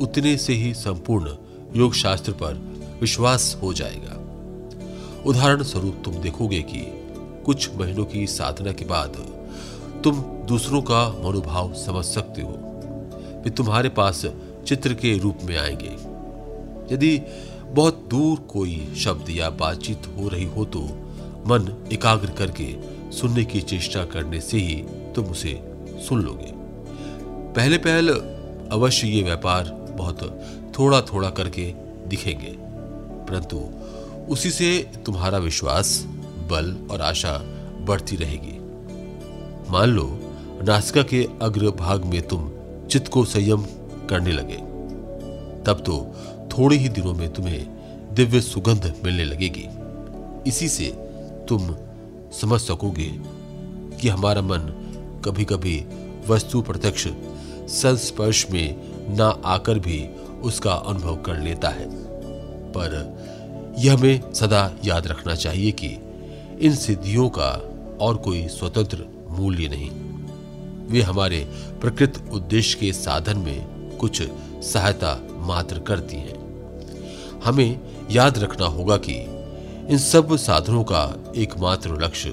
उतने 0.00 0.36
से 0.36 0.52
ही 0.52 0.74
संपूर्ण 0.74 1.34
योग 1.76 1.94
शास्त्र 1.94 2.32
पर 2.32 2.54
विश्वास 3.00 3.58
हो 3.62 3.72
जाएगा। 3.72 4.18
उदाहरण 5.26 5.62
स्वरूप 5.62 6.02
तुम 6.04 6.14
देखोगे 6.14 6.62
कि 6.62 6.86
कुछ 7.46 7.74
महीनों 7.74 8.04
की 8.04 8.26
साधना 8.26 8.72
के 8.72 8.84
बाद 8.84 9.16
तुम 10.04 10.22
दूसरों 10.46 10.82
का 10.82 11.08
मनोभाव 11.08 11.74
समझ 11.74 12.04
सकते 12.04 12.42
हो, 12.42 12.58
वे 13.44 13.50
तुम्हारे 13.50 13.88
पास 13.88 14.26
चित्र 14.66 14.94
के 14.94 15.18
रूप 15.18 15.38
में 15.44 15.56
आएँगे। 15.58 16.12
यदि 16.94 17.20
बहुत 17.74 18.06
दूर 18.10 18.38
कोई 18.50 18.76
शब्द 18.96 19.30
या 19.30 19.48
बातचीत 19.50 20.06
हो 20.16 20.28
रही 20.28 20.44
हो 20.46 20.64
तो 20.64 20.80
मन 21.46 21.88
एकाग्र 21.92 22.30
करके 22.38 22.66
सुनने 23.10 23.44
की 23.44 23.60
चेष्टा 23.60 24.04
करने 24.04 24.40
से 24.40 24.58
ही 24.58 24.74
तुम 25.14 25.24
उसे 25.24 25.60
सुन 26.08 26.22
लोगे। 26.22 26.52
पहले 27.54 27.78
पहल 27.78 28.08
अवश्य 28.72 29.08
ये 29.08 29.22
व्यापार 29.22 29.70
बहुत 29.96 30.22
थोड़ा 30.78 31.00
थोड़ा 31.02 31.30
करके 31.30 31.64
दिखेंगे, 32.08 32.54
परंतु 33.26 33.56
उसी 34.32 34.50
से 34.50 34.70
तुम्हारा 35.06 35.38
विश्वास, 35.38 35.98
बल 36.50 36.74
और 36.90 37.00
आशा 37.00 37.38
बढ़ती 37.86 38.16
रहेगी। 38.16 38.58
मान 39.72 39.88
लो, 39.88 40.08
नासिका 40.62 41.02
के 41.02 41.26
अग्र 41.42 41.70
भाग 41.76 42.04
में 42.04 42.20
तुम 42.22 42.50
चित्त 42.90 43.08
को 43.08 43.24
संयम 43.24 43.64
करने 44.08 44.32
लगे, 44.32 44.56
तब 45.64 45.82
तो 45.86 45.98
थोड़े 46.58 46.76
ही 46.76 46.88
दिनों 46.88 47.14
में 47.14 47.32
तुम्हें 47.32 47.66
दिव्य 48.14 48.40
सुगंध 48.40 48.94
मिलने 49.04 49.24
लगेगी। 49.24 49.68
इसी 50.46 50.68
से 50.68 50.86
तुम 51.48 51.76
समझ 52.40 52.60
सकोगे 52.60 53.20
कि 54.00 54.08
हमारा 54.08 54.42
मन 54.42 54.78
कभी 55.24 55.44
कभी 55.44 55.84
वस्तु 56.28 56.62
प्रत्यक्ष 56.62 57.08
संस्पर्श 57.68 58.46
में 58.50 58.76
ना 59.16 59.40
आकर 59.44 59.78
भी 59.78 60.08
उसका 60.42 60.72
अनुभव 60.72 61.16
कर 61.16 61.38
लेता 61.38 61.68
है। 61.68 61.86
पर 62.68 63.16
यह 63.78 63.94
हमें 63.94 64.32
सदा 64.32 64.72
याद 64.84 65.06
रखना 65.06 65.34
चाहिए 65.34 65.70
कि 65.70 65.88
इन 66.60 66.74
सिद्धियों 66.74 67.28
का 67.28 67.50
और 68.00 68.16
कोई 68.16 68.48
स्वतंत्र 68.48 69.26
मूल्य 69.30 69.68
नहीं। 69.68 69.90
वे 70.86 71.02
हमारे 71.02 71.48
प्रकृत 71.80 72.30
उद्देश्य 72.32 72.78
के 72.80 72.92
साधन 72.92 73.38
में 73.38 73.82
कुछ 74.00 74.22
सहायता 74.62 75.28
मात्र 75.32 75.78
करती 75.78 76.16
हैं। 76.16 76.41
हमें 77.44 77.80
याद 78.10 78.38
रखना 78.38 78.66
होगा 78.66 78.96
कि 78.96 79.14
इन 79.90 79.98
सब 79.98 80.36
साधनों 80.36 80.84
का 80.84 81.32
एकमात्र 81.36 82.04
लक्ष्य, 82.04 82.28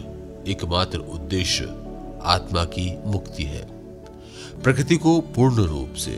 एकमात्र 0.47 0.97
उद्देश्य 0.97 1.63
आत्मा 2.23 2.65
की 2.65 2.97
मुक्ति 3.05 3.43
है। 3.43 3.67
प्रकृति 4.63 4.95
को 4.95 5.21
पूर्ण 5.21 5.55
रूप 5.55 5.93
से 5.93 6.11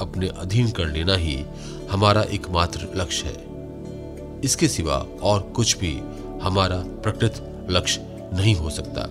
अपने 0.00 0.28
अधीन 0.28 0.70
कर 0.70 0.86
लेना 0.86 1.14
ही 1.14 1.44
हमारा 1.90 2.22
एकमात्र 2.22 2.88
लक्ष्य 2.96 3.26
है। 3.26 3.46
इसके 4.44 4.68
सिवा 4.68 5.06
और 5.22 5.42
कुछ 5.42 5.78
भी 5.78 6.00
हमारा 6.42 6.76
प्रकृत 6.76 7.66
लक्ष्य 7.70 8.30
नहीं 8.34 8.54
हो 8.54 8.70
सकता। 8.70 9.02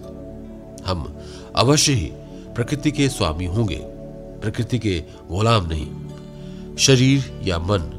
हम 0.92 1.20
अवश्य 1.56 1.94
ही 1.94 2.12
प्रकृति 2.56 2.92
के 2.92 3.10
स्वामी 3.10 3.46
होंगे, 3.46 3.80
प्रकृति 4.42 4.80
के 4.80 5.04
गुलाम 5.32 5.68
नहीं। 5.68 6.76
शरीर 6.76 7.42
या 7.44 7.60
मन 7.60 7.95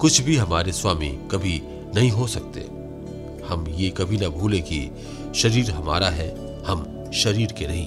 कुछ 0.00 0.20
भी 0.20 0.36
हमारे 0.36 0.72
स्वामी 0.72 1.08
कभी 1.30 1.60
नहीं 1.94 2.10
हो 2.10 2.26
सकते। 2.26 2.60
हम 3.46 3.66
ये 3.68 3.90
कभी 3.90 4.16
ना 4.16 4.28
भूले 4.28 4.60
कि 4.60 4.80
शरीर 5.34 5.70
हमारा 5.70 6.08
है, 6.08 6.28
हम 6.64 7.10
शरीर 7.14 7.52
के 7.52 7.66
नहीं। 7.66 7.86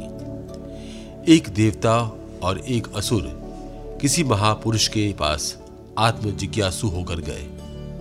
एक 1.35 1.49
देवता 1.49 1.97
और 2.43 2.59
एक 2.59 2.87
असुर 2.95 3.23
किसी 4.01 4.23
महापुरुष 4.23 4.87
के 4.87 5.11
पास 5.13 5.57
आत्म 5.97 6.31
जिज्ञासु 6.31 6.87
होकर 6.87 7.19
गए। 7.19 7.45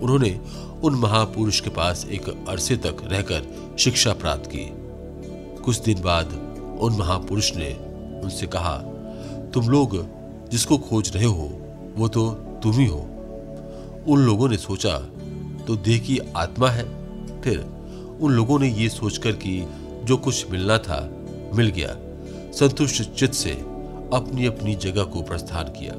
उन्होंने 0.01 0.39
उन 0.83 0.95
महापुरुष 0.95 1.59
के 1.59 1.69
पास 1.69 2.05
एक 2.11 2.29
अरसे 2.49 2.77
तक 2.77 2.97
रहकर 3.03 3.75
शिक्षा 3.79 4.13
प्राप्त 4.13 4.49
की। 4.53 4.65
कुछ 5.61 5.79
दिन 5.79 6.01
बाद 6.01 6.33
उन 6.81 6.97
महापुरुष 6.97 7.51
ने 7.55 7.73
उनसे 8.23 8.47
कहा, 8.47 8.77
तुम 9.53 9.69
लोग 9.69 9.97
जिसको 10.49 10.77
खोज 10.77 11.11
रहे 11.15 11.25
हो, 11.25 11.51
वो 11.95 12.07
तो 12.07 12.29
तुम 12.63 12.71
ही 12.71 12.85
हो। 12.85 13.07
उन 14.07 14.19
लोगों 14.19 14.49
ने 14.49 14.57
सोचा 14.57 14.99
तो 15.67 15.75
देह 15.75 15.99
की 15.99 16.19
आत्मा 16.35 16.69
है। 16.69 16.83
फिर 17.41 17.59
उन 18.21 18.31
लोगों 18.31 18.59
ने 18.59 18.69
ये 18.69 18.89
सोचकर 18.89 19.31
कि 19.31 19.67
जो 20.03 20.17
कुछ 20.17 20.51
मिलना 20.51 20.77
था, 20.77 21.25
मिल 21.55 21.67
गया। 21.67 21.95
संतुष्ट 22.51 23.13
चित्त 23.13 23.33
से 23.33 23.51
अपनी 24.13 24.45
अपनी 24.45 24.75
जगह 24.75 25.03
को 25.03 25.21
प्रस्थान 25.21 25.63
किया। 25.63 25.93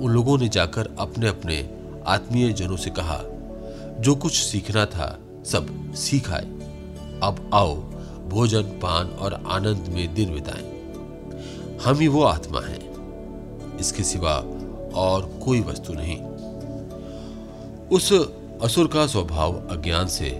उन 0.00 0.12
लोगों 0.12 0.38
ने 0.38 0.48
जाकर 0.48 0.88
अपने 0.98 1.28
अपने 1.28 1.70
आत्मीय 2.06 2.52
जनों 2.52 2.76
से 2.76 2.90
कहा, 2.90 3.20
जो 4.00 4.14
कुछ 4.14 4.32
सीखना 4.32 4.86
था, 4.86 5.18
सब 5.44 5.94
सीख 5.94 6.30
आए। 6.30 6.46
अब 7.22 7.50
आओ, 7.54 7.74
भोजन, 8.28 8.62
पान 8.62 9.06
और 9.06 9.34
आनंद 9.34 9.86
में 9.88 10.14
दिन 10.14 10.34
बिताएँ। 10.34 10.76
हम 11.84 11.98
ही 11.98 12.08
वो 12.08 12.22
आत्मा 12.22 12.60
हैं। 12.60 12.96
इसके 13.78 14.02
सिवा 14.02 14.34
और 14.94 15.40
कोई 15.44 15.60
वस्तु 15.60 15.92
नहीं। 15.92 16.35
उस 17.92 18.12
असुर 18.62 18.86
का 18.86 19.06
स्वभाव 19.06 19.54
अज्ञान 19.70 20.06
से 20.06 20.30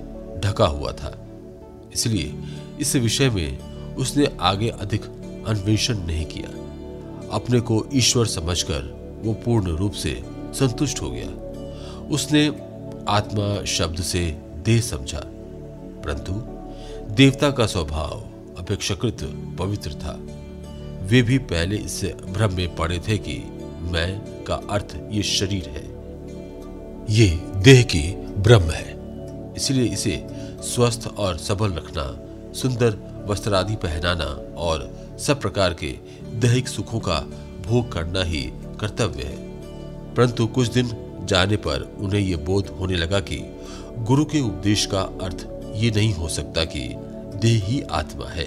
ढका 0.41 0.67
हुआ 0.67 0.93
था। 0.93 1.13
इसलिए 1.93 2.35
इस 2.81 2.95
विषय 2.97 3.31
में 3.31 3.95
उसने 3.97 4.27
आगे 4.41 4.69
अधिक 4.69 5.05
अन्वेषण 5.49 5.99
नहीं 5.99 6.25
किया। 6.27 6.49
अपने 7.33 7.61
को 7.61 7.85
ईश्वर 7.95 8.27
समझकर 8.27 8.95
वो 9.25 9.33
पूर्ण 9.35 9.77
रूप 9.77 9.93
से 9.93 10.23
संतुष्ट 10.55 11.03
हो 11.03 11.11
गया। 11.11 11.29
उसने 12.07 12.47
आत्मा 13.09 13.65
शब्द 13.65 14.01
से 14.03 14.31
देह 14.65 14.81
समझा, 14.81 15.21
परंतु 16.05 16.33
देवता 17.15 17.51
का 17.51 17.67
स्वभाव 17.67 18.25
अपेक्षाकृत 18.59 19.19
पवित्र 19.59 19.95
था। 19.95 20.19
वे 21.07 21.23
भी 21.23 21.39
पहले 21.39 21.77
इससे 21.77 22.15
भ्रम 22.27 22.55
में 22.55 22.75
पड़े 22.77 22.99
थे 22.99 23.19
कि 23.19 23.39
मैं 23.93 24.45
का 24.45 24.55
अर्थ 24.71 24.97
ये 25.11 25.23
शरीर 25.23 25.69
है। 25.69 25.96
ये 27.11 27.41
देह 27.57 27.83
की 27.83 28.17
ब्रह्म 28.17 28.63
है। 28.63 28.97
इसलिए 29.57 29.85
इसे 29.85 30.27
स्वस्थ 30.61 31.15
और 31.19 31.39
सबल 31.39 31.73
रखना, 31.73 32.21
सुंदर 32.53 33.25
वस्त्र 33.29 33.55
आदि 33.55 33.77
पहनाना 33.77 34.25
और 34.57 35.09
सब 35.19 35.41
प्रकार 35.41 35.75
के 35.75 35.99
दैहिक 36.35 36.69
सुखों 36.69 37.01
का 37.01 37.21
भोग 37.67 37.93
करना 37.93 38.23
ही 38.23 38.43
कर्तव्य 38.81 39.23
है। 39.23 39.37
परंतु 40.15 40.47
कुछ 40.47 40.69
दिन 40.69 40.91
जाने 41.25 41.57
पर 41.57 41.97
उन्हें 41.99 42.21
यह 42.21 42.37
बोध 42.37 42.67
होने 42.67 42.97
लगा 42.97 43.21
कि 43.21 43.57
गुरु 43.99 44.25
के 44.25 44.41
उपदेश 44.41 44.87
का 44.87 45.01
अर्थ 45.01 45.49
ये 45.75 45.91
नहीं 45.91 46.15
हो 46.15 46.29
सकता 46.29 46.65
कि 46.65 46.95
देह 47.39 47.65
ही 47.65 47.83
आत्मा 47.83 48.29
है। 48.29 48.47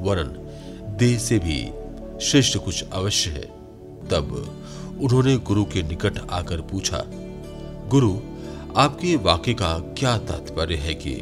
वरन 0.00 0.38
देह 0.98 1.18
से 1.18 1.38
भी 1.38 1.70
श्रेष्ठ 2.24 2.58
कुछ 2.58 2.84
अवश्य 2.92 3.30
है। 3.30 3.44
तब 4.10 4.56
उन्होंने 5.02 5.36
गुरु 5.36 5.64
के 5.64 5.82
निकट 5.82 6.18
आकर 6.30 6.60
पूछा 6.60 7.04
गुरु, 7.92 8.18
आपके 8.76 9.16
वाक्य 9.16 9.54
का 9.54 9.78
क्या 9.78 10.18
तात्पर्य 10.18 10.74
है 10.74 10.94
कि 10.94 11.20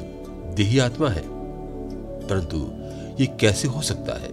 देही 0.55 0.79
आत्मा 0.79 1.09
है? 1.09 1.23
परंतु 2.29 2.71
ये 3.21 3.27
कैसे 3.27 3.69
हो 3.69 3.83
सकता 3.83 4.21
है? 4.21 4.31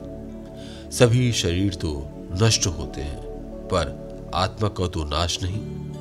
सभी 0.91 1.31
शरीर 1.31 1.73
तो 1.73 2.09
नष्ट 2.41 2.67
होते 2.67 3.01
हैं, 3.01 3.21
पर 3.65 4.17
आत्मा 4.35 4.69
का 4.69 4.87
तो 4.87 5.03
नाश 5.03 5.39
नहीं। 5.43 5.91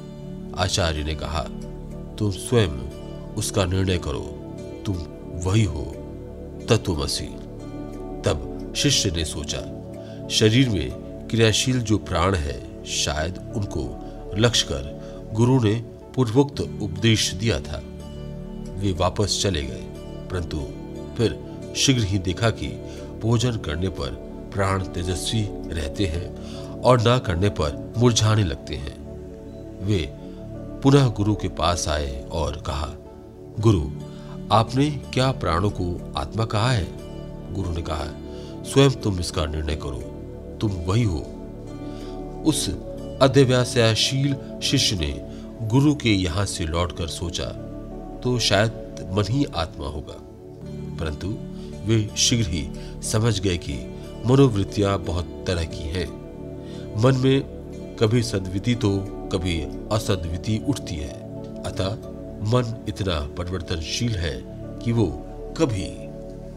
आचार्य 0.55 1.05
ने 1.05 1.15
कहा, 1.15 1.43
तुम 2.19 2.31
स्वयं 2.31 2.91
उसका 3.35 3.65
निर्णय 3.65 3.99
करो, 3.99 4.55
तुम 4.87 4.97
वही 5.41 5.65
हो, 5.65 5.85
तत्वमसी। 6.69 7.27
तब 8.25 8.73
शिष्य 8.77 9.11
ने 9.11 9.25
सोचा, 9.25 9.63
शरीर 10.29 10.69
में 10.69 10.91
क्रियाशील 11.31 11.81
जो 11.81 11.99
प्राण 11.99 12.35
है, 12.35 12.85
शायद 12.85 13.53
उनको 13.57 14.05
लक्ष्य 14.35 14.67
कर 14.69 15.07
गुरु 15.33 15.63
ने 15.63 15.96
पूर्वोक्त 16.17 16.61
उपदेश 16.61 17.33
दिया 17.35 17.61
था। 17.61 17.83
वे 18.77 18.93
वापस 18.93 19.39
चले 19.43 19.63
गए, 19.63 19.83
परंतु 20.31 20.59
फिर 21.17 21.39
शीघ्र 21.77 22.03
ही 22.03 22.19
देखा 22.19 22.51
कि 22.51 22.69
भोजन 23.23 23.57
करने 23.57 23.89
पर 23.89 24.11
प्राण 24.55 24.85
तेजस्वी 24.85 25.43
रहते 25.73 26.07
हैं 26.07 26.81
और 26.81 27.01
ना 27.03 27.19
करने 27.19 27.49
पर 27.49 27.95
मुरझाने 27.99 28.45
लगते 28.45 28.75
हैं। 28.75 28.97
वे 29.87 29.99
पुनः 30.83 31.09
गुरु 31.09 31.35
के 31.35 31.49
पास 31.49 31.89
आए 31.89 32.25
और 32.33 32.57
कहा, 32.67 32.89
गुरु, 33.61 33.83
आपने 34.53 34.91
क्या 35.15 35.31
प्राणों 35.33 35.71
को 35.71 36.15
आत्मा 36.17 36.45
कहा 36.45 36.71
है? 36.73 36.87
गुरु 37.55 37.71
ने 37.71 37.83
कहा, 37.83 38.07
स्वयं 38.65 38.91
तुम 38.91 39.21
इसका 39.21 39.47
निर्णय 39.47 39.77
करो, 39.77 40.01
तुम 40.61 40.71
वही 40.71 41.03
हो। 41.03 41.25
उस 42.47 42.69
अध्यव्यासशील 43.23 44.37
शिष्य 44.63 44.97
ने 44.97 45.13
गुरु 45.63 45.95
के 45.95 46.13
यहाँ 46.13 46.45
से 46.47 46.65
लौटकर 46.65 47.07
सोचा 47.07 47.45
तो 48.25 48.39
शायद 48.39 48.73
मन 49.13 49.25
ही 49.31 49.45
आत्मा 49.45 49.87
होगा। 49.87 50.15
परंतु 50.97 51.37
वे 51.87 52.11
शीघ्र 52.17 52.51
ही 52.51 52.69
समझ 53.03 53.41
गए 53.41 53.57
कि 53.57 53.73
मनोवृत्तियाँ 54.27 54.99
बहुत 54.99 55.45
तरह 55.47 55.65
की 55.65 55.83
हैं। 55.83 56.07
मन 57.03 57.17
में 57.17 57.41
कभी 58.01 58.23
सद्विति 58.23 58.75
तो 58.75 58.99
कभी 59.33 59.61
असद्विति 59.93 60.65
उठती 60.69 60.95
है। 60.95 61.43
अतः 61.63 61.91
मन 62.43 62.85
इतना 62.89 63.21
परिवर्तनशील 63.21 64.17
है 64.17 64.45
कि 64.85 64.93
वो 64.93 65.07
कभी 65.59 66.09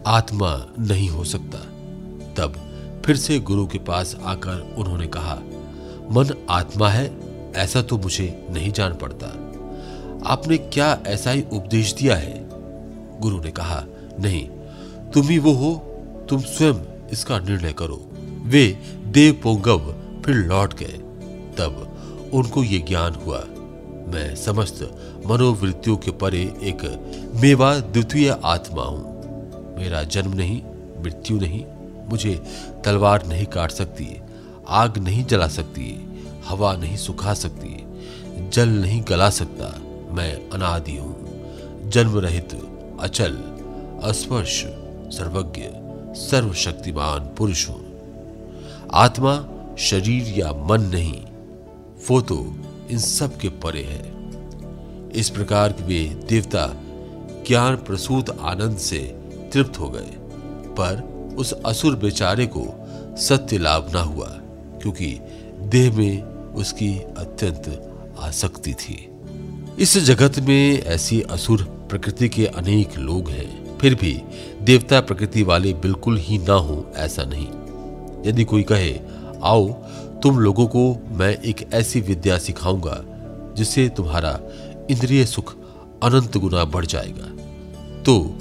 आत्मा 0.06 0.66
नहीं 0.78 1.08
हो 1.08 1.24
सकता। 1.24 1.58
तब 2.34 2.54
फिर 3.06 3.16
से 3.16 3.38
गुरु 3.38 3.66
के 3.66 3.78
पास 3.78 4.16
आकर 4.22 4.74
उन्होंने 4.78 5.06
कहा, 5.06 5.34
मन 6.12 6.46
आत्मा 6.50 6.88
है 6.88 7.29
ऐसा 7.56 7.82
तो 7.82 7.98
मुझे 7.98 8.46
नहीं 8.50 8.72
जान 8.72 8.94
पड़ता। 8.94 9.26
आपने 10.26 10.58
क्या 10.58 10.98
ऐसा 11.06 11.30
ही 11.30 11.44
उपदेश 11.52 11.92
दिया 11.92 12.16
है? 12.16 12.48
गुरु 13.20 13.40
ने 13.40 13.50
कहा, 13.50 13.84
नहीं, 14.20 14.48
तुम 15.10 15.28
ही 15.28 15.38
वो 15.38 15.52
हो, 15.52 15.74
तुम 16.28 16.40
स्वयं 16.40 16.74
इसका 17.12 17.38
निर्णय 17.38 17.72
करो। 17.72 18.06
वे 18.44 18.78
देव 19.06 19.40
पोंगव 19.42 19.94
फिर 20.24 20.34
लौट 20.34 20.74
गए। 20.74 20.98
तब 21.58 21.96
उनको 22.32 22.64
ये 22.64 22.78
ज्ञान 22.78 23.14
हुआ। 23.14 23.44
मैं 24.14 24.36
समस्त 24.36 24.82
मनोवृत्तियों 25.26 25.96
के 25.96 26.10
परे 26.10 26.42
एक 26.42 26.84
मेवा 27.34 27.78
द्वितीय 27.78 28.40
आत्मा 28.44 28.82
हूँ। 28.82 29.10
मेरा 29.78 30.02
जन्म 30.02 30.34
नहीं, 30.34 30.62
मृत्यु 31.02 31.40
नहीं, 31.40 31.64
मुझे 32.08 32.42
तलवार 32.84 33.26
नहीं 33.26 33.46
काट 33.46 33.70
सकती, 33.70 34.20
आग 34.68 34.98
नहीं 34.98 35.24
जला 35.24 35.48
सकती। 35.48 36.09
हवा 36.50 36.72
नहीं 36.76 36.96
सुखा 36.96 37.34
सकती, 37.34 37.76
जल 38.50 38.68
नहीं 38.68 39.02
गला 39.08 39.30
सकता, 39.30 39.66
मैं 40.12 40.32
अनादि 40.50 40.96
हूँ। 40.96 41.90
जन्म 41.90 42.18
रहित 42.18 42.54
अचल, 43.00 43.36
अस्पर्श, 44.02 44.62
सर्वज्ञ, 45.16 45.62
सर्वशक्तिमान 46.20 47.34
पुरुष 47.38 47.68
हूँ। 47.68 47.80
आत्मा, 48.94 49.34
शरीर 49.78 50.38
या 50.38 50.52
मन 50.52 50.80
नहीं, 50.94 51.20
वो 52.10 52.20
तो 52.20 52.36
इन 52.90 52.98
सब 52.98 53.36
के 53.38 53.48
परे 53.62 53.82
है। 53.82 54.02
इस 55.10 55.30
प्रकार 55.30 55.74
वे 55.80 56.04
देवता 56.28 56.66
ज्ञान 57.46 57.76
प्रसूत 57.76 58.30
आनंद 58.30 58.76
से 58.78 58.98
तृप्त 59.52 59.78
हो 59.78 59.88
गए, 59.88 60.10
पर 60.78 61.02
उस 61.38 61.52
असुर 61.52 61.96
बेचारे 61.96 62.46
को 62.46 62.66
सत्य 63.18 63.58
लाभ 63.58 63.90
ना 63.94 64.00
हुआ, 64.00 64.28
क्योंकि 64.82 65.18
देह 65.62 65.96
में 65.96 66.39
उसकी 66.56 66.98
अत्यंत 67.18 67.92
आसक्ति 68.18 68.74
थी। 68.74 69.08
इस 69.78 69.98
जगत 69.98 70.38
में 70.38 70.82
ऐसी 70.82 71.20
असुर 71.22 71.62
प्रकृति 71.90 72.28
के 72.28 72.46
अनेक 72.46 72.98
लोग 72.98 73.28
हैं, 73.28 73.78
फिर 73.78 73.94
भी 73.94 74.22
देवता 74.62 75.00
प्रकृति 75.00 75.42
वाले 75.42 75.72
बिल्कुल 75.74 76.18
ही 76.18 76.38
ना 76.38 76.52
हो, 76.52 76.92
ऐसा 76.96 77.22
नहीं। 77.24 77.46
यदि 78.26 78.44
कोई 78.44 78.62
कहे, 78.62 79.00
आओ, 79.42 79.68
तुम 80.22 80.38
लोगों 80.38 80.66
को 80.66 80.96
मैं 81.10 81.36
एक 81.42 81.72
ऐसी 81.74 82.00
विद्या 82.00 82.38
सिखाऊँगा, 82.38 83.04
जिससे 83.56 83.88
तुम्हारा 83.88 84.38
इंद्रिय 84.90 85.26
सुख 85.26 85.54
अनंत 86.02 86.36
गुना 86.36 86.64
बढ़ 86.64 86.86
जाएगा 86.86 87.26
तो 88.02 88.38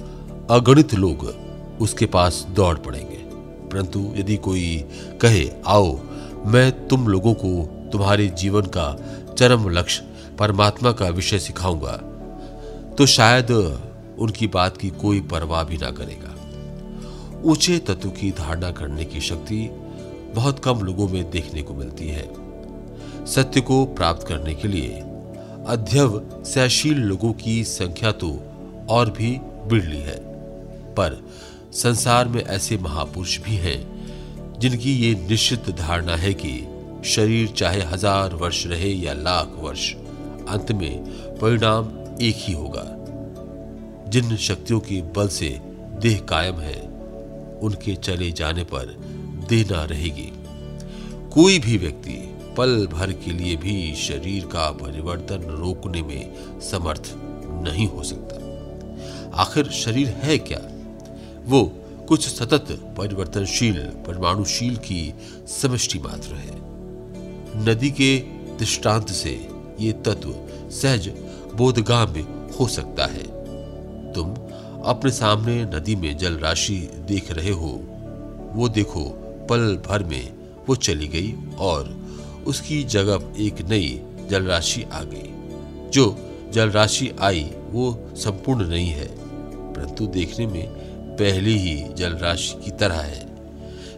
अगणित 0.50 0.94
लोग 0.94 1.36
उसके 1.82 2.06
पास 2.06 2.46
दौड़ 2.50 2.78
पड़ेंगे। 2.78 3.18
परंतु 3.70 4.14
यदि 4.16 4.36
कोई 4.38 4.86
कहे, 5.22 5.50
आओ, 5.68 6.00
मैं 6.46 6.88
तुम 6.88 7.08
लोगों 7.08 7.34
को 7.34 7.79
तुम्हारे 7.92 8.28
जीवन 8.28 8.66
का 8.78 8.88
चरम 9.40 9.70
लक्ष्य 9.70 10.36
परमात्मा 10.40 10.92
का 10.92 11.08
विषय 11.10 11.40
सिखाऊँगा 11.40 11.96
तो 12.98 13.06
शायद 13.06 13.52
उनकी 14.20 14.48
बात 14.48 14.78
की 14.78 14.90
कोई 14.90 15.20
परवाह 15.22 15.64
भी 15.64 15.78
ना 15.78 15.92
करेगा। 15.92 16.36
ऊँचे 17.44 17.78
तत्व 17.80 18.10
की 18.10 18.32
धारणा 18.32 18.72
करने 18.72 19.06
की 19.06 19.22
शक्ति 19.22 19.70
बहुत 20.36 20.60
कम 20.60 20.80
लोगों 20.80 21.08
में 21.10 21.30
देखने 21.32 21.62
को 21.62 21.74
मिलती 21.74 22.08
है। 22.08 23.26
सत्य 23.26 23.62
को 23.62 23.86
प्राप्त 23.86 24.28
करने 24.28 24.56
के 24.56 24.68
लिए 24.68 25.00
अध्यवसायशील 25.68 26.98
लोगों 26.98 27.32
की 27.34 27.64
संख्या 27.64 28.12
तो 28.12 28.30
और 28.90 29.10
भी 29.10 29.32
बिरली 29.68 29.98
है, 29.98 30.18
पर 30.94 31.24
संसार 31.74 32.28
में 32.28 32.44
ऐसे 32.44 32.78
महापुरुष 32.78 33.40
भी 33.40 33.56
हैं 33.56 34.60
जिनकी 34.60 34.96
ये 34.98 35.14
निश्चित 35.30 35.70
धारणा 35.70 36.16
है 36.16 36.34
कि 36.34 36.52
शरीर 37.06 37.48
चाहे 37.48 37.82
हज़ार 37.82 38.34
वर्ष 38.34 38.68
रहे 38.68 38.90
या 38.90 39.14
लाख 39.14 39.52
वर्ष, 39.56 39.94
अंत 40.50 40.72
में 40.72 41.04
परिणाम 41.38 41.90
एक 42.22 42.36
ही 42.38 42.54
होगा। 42.54 42.86
जिन 44.10 44.38
शक्तियों 44.38 44.80
के 44.80 45.02
बल 45.02 45.28
से 45.28 45.60
देह 46.02 46.20
कायम 46.20 46.56
है, 46.56 46.82
उनके 47.60 47.96
चले 47.96 48.32
जाने 48.32 48.64
पर 48.64 48.86
देना 49.50 49.84
रहेगी। 49.84 50.32
कोई 51.34 51.60
भी 51.60 51.78
व्यक्ति 51.78 52.36
पल 52.58 52.88
भर 52.88 53.12
के 53.12 53.32
लिए 53.32 53.56
भी 53.56 53.96
शरीर 53.96 54.46
का 54.46 54.72
परिवर्तन 54.72 55.36
रोकने 55.36 56.02
में 56.02 56.34
समर्थ 56.62 57.14
नहीं 57.64 57.88
हो 57.88 58.04
सकता। 58.04 58.36
आखिर 59.42 59.70
शरीर 59.70 60.08
है 60.08 60.38
क्या? 60.38 60.62
वो 61.46 61.64
कुछ 62.08 62.28
सतत 62.28 62.96
परिवर्तनशील, 62.98 63.80
परमाणुशील 64.08 64.76
की 64.76 65.14
समष्टि 65.48 66.00
मात्र 66.00 66.34
है। 66.34 66.69
नदी 67.60 67.92
के 67.92 68.18
दृष्टांत 68.60 69.10
से 69.10 69.50
ये 69.80 69.92
तत्व 69.92 70.36
सहज 70.70 71.08
बोधगाम्य 71.56 72.20
हो 72.60 72.68
सकता 72.68 73.06
है। 73.06 73.24
तुम 74.14 74.36
अपने 74.86 75.12
सामने 75.12 75.66
नदी 75.66 75.96
में 75.96 76.18
जल 76.18 76.34
राशि 76.34 76.90
देख 77.08 77.32
रहे 77.32 77.52
हो। 77.52 77.82
वो 78.54 78.70
देखो, 78.70 79.04
पल 79.50 79.82
भर 79.88 80.04
में 80.04 80.34
वो 80.70 80.76
चली 80.76 81.08
गई 81.08 81.36
और 81.58 82.08
उसकी 82.48 82.84
जगह 82.84 83.34
एक 83.40 83.62
नई 83.62 84.02
जलराशि 84.30 84.84
आ 84.84 85.04
गई। 85.04 85.30
जो 85.90 86.18
जलराशि 86.52 87.12
आई, 87.20 87.52
वो 87.70 88.10
संपूर्ण 88.16 88.68
नहीं 88.68 88.90
है, 88.90 89.08
परंतु 89.74 90.08
देखने 90.08 90.48
में 90.48 90.68
पहले 91.16 91.50
ही 91.50 91.94
जलराशि 91.94 92.66
की 92.66 92.72
तरह 92.72 93.00
है। 93.00 93.28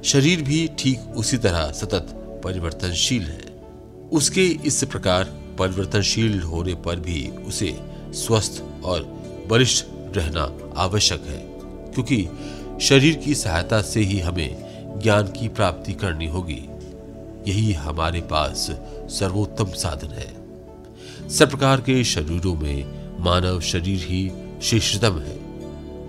शरीर 0.03 0.41
भी 0.41 0.69
ठीक 0.79 0.99
उसी 1.15 1.37
तरह 1.37 1.71
सतत 1.71 2.07
परिवर्तनशील 2.43 3.23
है। 3.23 3.50
उसके 4.11 4.45
इस 4.65 4.83
प्रकार 4.83 5.23
परिवर्तनशील 5.59 6.41
होने 6.41 6.73
पर 6.75 6.99
भी 6.99 7.27
उसे 7.47 7.77
स्वस्थ 8.09 8.63
और 8.83 9.01
वरिष्ठ 9.47 9.85
रहना 10.17 10.73
आवश्यक 10.77 11.21
है, 11.21 11.39
क्योंकि 11.93 12.27
शरीर 12.81 13.15
की 13.15 13.35
सहायता 13.35 13.81
से 13.81 13.99
ही 13.99 14.19
हमें 14.19 14.57
ज्ञान 15.03 15.27
की 15.27 15.47
प्राप्ति 15.47 15.93
करनी 15.93 16.27
होगी। 16.27 16.61
यही 17.47 17.73
हमारे 17.73 18.21
पास 18.21 18.67
सर्वोत्तम 19.09 19.65
साधन 19.65 20.07
है। 20.07 21.29
सब 21.29 21.49
प्रकार 21.49 21.81
के 21.81 22.03
शरीरों 22.03 22.55
में 22.55 22.85
मानव 23.19 23.59
शरीर 23.61 23.99
ही 23.99 24.31
श्रेष्ठतम 24.61 25.19
है। 25.19 25.39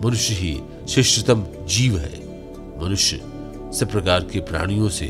मनुष्य 0.04 0.34
ही 0.34 0.60
श्रेष्ठतम 0.88 1.46
जीव 1.66 1.98
है। 1.98 2.18
मनुष्य 2.82 3.16
सब 3.78 3.90
प्रकार 3.90 4.24
के 4.24 4.40
प्राणियों 4.40 4.88
से, 4.88 5.06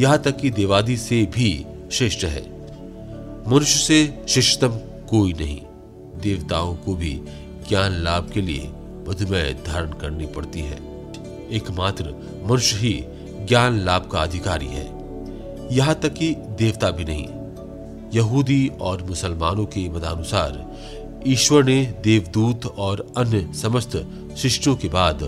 यहाँ 0.00 0.18
तक 0.18 0.36
कि 0.36 0.50
देवादि 0.50 0.96
से 0.96 1.22
भी 1.26 1.66
श्रेष्ठ 1.92 2.24
है। 2.24 2.42
मनुष्य 3.48 3.78
से 3.78 4.24
श्रेष्ठतम 4.28 4.68
कोई 5.08 5.32
नहीं। 5.32 5.60
देवताओं 6.20 6.76
को 6.76 6.94
भी 6.94 7.20
ज्ञान 7.68 7.92
लाभ 7.92 8.30
के 8.30 8.40
लिए 8.40 8.70
मधुमेह 9.08 9.52
धारण 9.66 9.92
करनी 9.92 10.26
पड़ती 10.26 10.60
है। 10.60 10.78
एकमात्र 11.50 12.04
मनुष्य 12.46 12.76
ही 12.76 13.04
ज्ञान 13.46 13.80
लाभ 13.80 14.08
का 14.12 14.18
अधिकारी 14.18 14.66
है। 14.66 14.86
यहाँ 15.72 15.94
तक 15.94 16.14
कि 16.14 16.34
देवता 16.34 16.90
भी 16.90 17.04
नहीं। 17.04 17.28
यहूदी 18.14 18.70
और 18.80 19.02
मुसलमानों 19.02 19.64
के 19.64 19.88
मतानुसार 19.88 20.74
ईश्वर 21.26 21.64
ने 21.64 21.94
देवदूत 22.04 22.66
और 22.66 23.12
अन्य 23.16 23.52
समस्त 23.54 24.06
शिष्टों 24.36 24.76
के 24.76 24.88
बाद 24.88 25.22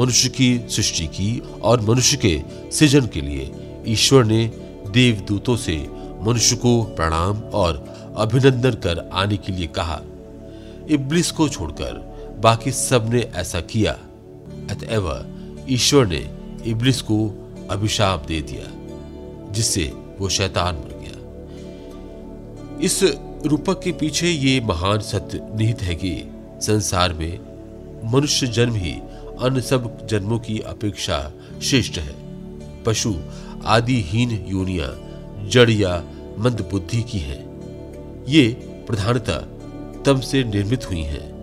मनुष्य 0.00 0.28
की 0.28 0.60
सृष्टि 0.68 1.06
की 1.06 1.42
और 1.62 1.80
मनुष्य 1.80 2.16
के 2.16 2.42
सृजन 2.72 3.06
के 3.06 3.20
लिए 3.20 3.52
ईश्वर 3.86 4.24
ने 4.24 4.46
देवदूतों 4.90 5.56
से 5.56 5.86
मनुष्य 6.26 6.56
को 6.56 6.82
प्रणाम 6.82 7.38
और 7.38 7.96
अभिनंदन 8.16 8.70
कर 8.70 9.10
आने 9.12 9.36
के 9.36 9.52
लिए 9.52 9.66
कहा। 9.66 10.00
इब्लिस 10.90 11.30
को 11.30 11.48
छोड़कर 11.48 12.16
बाकी 12.38 12.72
सबने 12.72 13.20
ऐसा 13.20 13.60
किया। 13.60 13.92
अतएव 14.70 15.26
ईश्वर 15.70 16.06
ने 16.06 16.30
इब्लिस 16.66 17.02
को 17.02 17.48
अभिशाप 17.70 18.24
दे 18.26 18.40
दिया, 18.40 18.64
जिससे 19.52 19.92
वो 20.18 20.28
शैतान 20.28 20.74
बन 20.74 21.00
गया। 21.00 21.16
इस 22.82 23.02
रूपक 23.46 23.82
के 23.82 23.92
पीछे 23.92 24.28
ये 24.28 24.60
महान 24.60 25.00
सत्य 25.00 25.48
निहित 25.54 25.82
है 25.82 25.94
कि 25.94 26.30
संसार 26.60 27.12
में 27.12 27.38
मनुष्य 28.12 28.46
जन्म 28.46 28.74
ही 28.74 28.92
अन्य 29.40 29.60
सब 29.60 30.06
जन्मों 30.06 30.38
की 30.38 30.58
अपेक्षा 30.58 31.32
श्रेष्ठ 31.62 31.98
है। 31.98 32.14
पशु, 32.84 33.14
आदिहीन 33.64 34.44
योनिया, 34.48 34.96
जड़ 35.48 35.70
या 35.70 36.04
मंद 36.38 36.68
बुद्धि 36.72 37.02
की 37.02 37.18
हैं। 37.18 38.24
ये 38.28 38.48
प्रधानता 38.86 39.38
तम 40.02 40.20
से 40.20 40.44
निर्मित 40.44 40.90
हुई 40.90 41.02
हैं। 41.02 41.36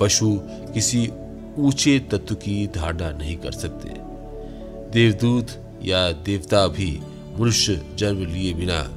पशु 0.00 0.40
किसी 0.44 1.10
ऊँचे 1.58 1.98
तत्व 1.98 2.34
की 2.34 2.66
धारणा 2.66 3.10
नहीं 3.10 3.36
कर 3.36 3.52
सकते। 3.52 3.88
देवदूत 4.90 5.48
या 5.82 6.12
देवता 6.12 6.66
भी 6.66 7.00
मनुष्य 7.38 7.82
जन्म 7.94 8.18
लिए 8.18 8.54
बिना 8.54 8.90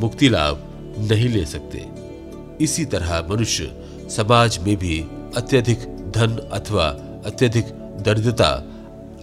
मुक्ति 0.00 0.28
लाभ 0.28 0.68
नहीं 0.98 1.28
ले 1.28 1.44
सकते। 1.44 1.86
इसी 2.64 2.84
तरह 2.84 3.26
मनुष्य 3.30 3.84
समाज 4.10 4.58
में 4.58 4.76
भी 4.76 5.00
अत्यधिक 5.36 5.78
धन 6.10 6.36
अथवा 6.52 6.86
अत्यधिक 7.26 7.64
दरिद्रता 8.02 8.50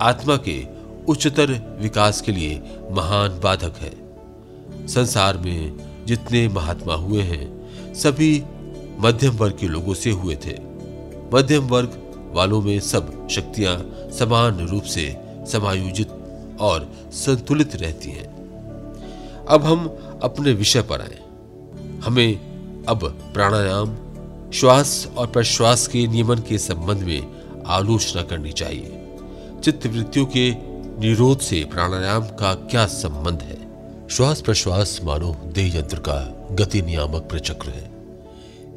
आत्मा 0.02 0.38
के 0.38 0.66
उच्चतर 1.08 1.78
विकास 1.82 2.22
के 2.22 2.32
लिए 2.32 2.62
महान 2.92 3.40
बाधक 3.44 3.74
है। 3.78 3.99
संसार 4.88 5.38
में 5.38 5.90
जितने 6.06 6.48
महात्मा 6.48 6.94
हुए 6.94 7.22
हैं, 7.22 7.70
सभी 7.94 8.44
मध्यम 9.00 9.32
वर्ग 9.32 9.58
के 9.60 9.68
लोगों 9.68 9.94
से 9.94 10.10
हुए 10.12 10.36
थे। 10.36 10.58
मध्यम 11.34 11.68
वर्ग 11.68 12.02
वालों 12.34 12.62
में 12.62 12.80
सब 12.80 13.28
शक्तियाँ 13.32 13.90
समान 14.12 14.68
रूप 14.68 14.84
से 14.84 15.18
समायोजित 15.48 16.10
और 16.60 16.94
संतुलित 17.12 17.76
रहती 17.76 18.12
हैं। 18.12 18.40
अब 19.50 19.64
हम 19.64 19.98
अपने 20.24 20.52
विषय 20.52 20.82
पर 20.82 21.02
आए। 21.02 21.20
हमें 22.06 22.50
अब 22.86 23.32
प्राणायाम, 23.34 23.98
श्वास 24.52 25.10
और 25.18 25.28
प्रश्वास 25.28 25.88
के 25.88 26.08
नियमन 26.08 26.36
के 26.36 26.58
संबंध 26.58 26.98
में 26.98 27.28
आलोचना 27.68 28.22
करनी 28.22 28.52
चाहिए। 28.52 29.06
चित्त 29.64 29.88
वृत्तियों 29.88 30.26
के 30.26 30.52
निरोध 31.00 31.40
से 31.40 31.64
प्राणायाम 31.64 32.22
का 32.22 32.54
क्या 32.54 32.86
संबंध 32.86 33.42
है? 33.42 33.59
श्वास 34.12 34.42
प्रश्वास 34.42 35.00
मानो 35.04 35.34
देह 35.46 35.78
यंत्र 35.78 36.00
का 36.00 36.14
गति 36.52 36.82
नियामक 36.82 37.22
प्रचक्र 37.22 37.70
है। 37.70 37.84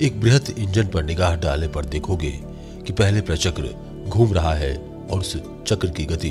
एक 0.03 0.21
बृहत 0.21 0.51
इंजन 0.51 0.87
पर 0.87 1.05
निगाह 1.05 1.37
डालने 1.37 1.69
पर 1.69 1.85
देखोगे 1.85 2.31
कि 2.87 2.93
पहले 2.93 3.21
प्रचक्र 3.21 3.71
घूम 4.09 4.33
रहा 4.33 4.55
है 4.55 4.77
और 5.11 5.21
उस 5.21 5.37
चक्र 5.67 5.89
की 5.89 6.05
गति 6.05 6.31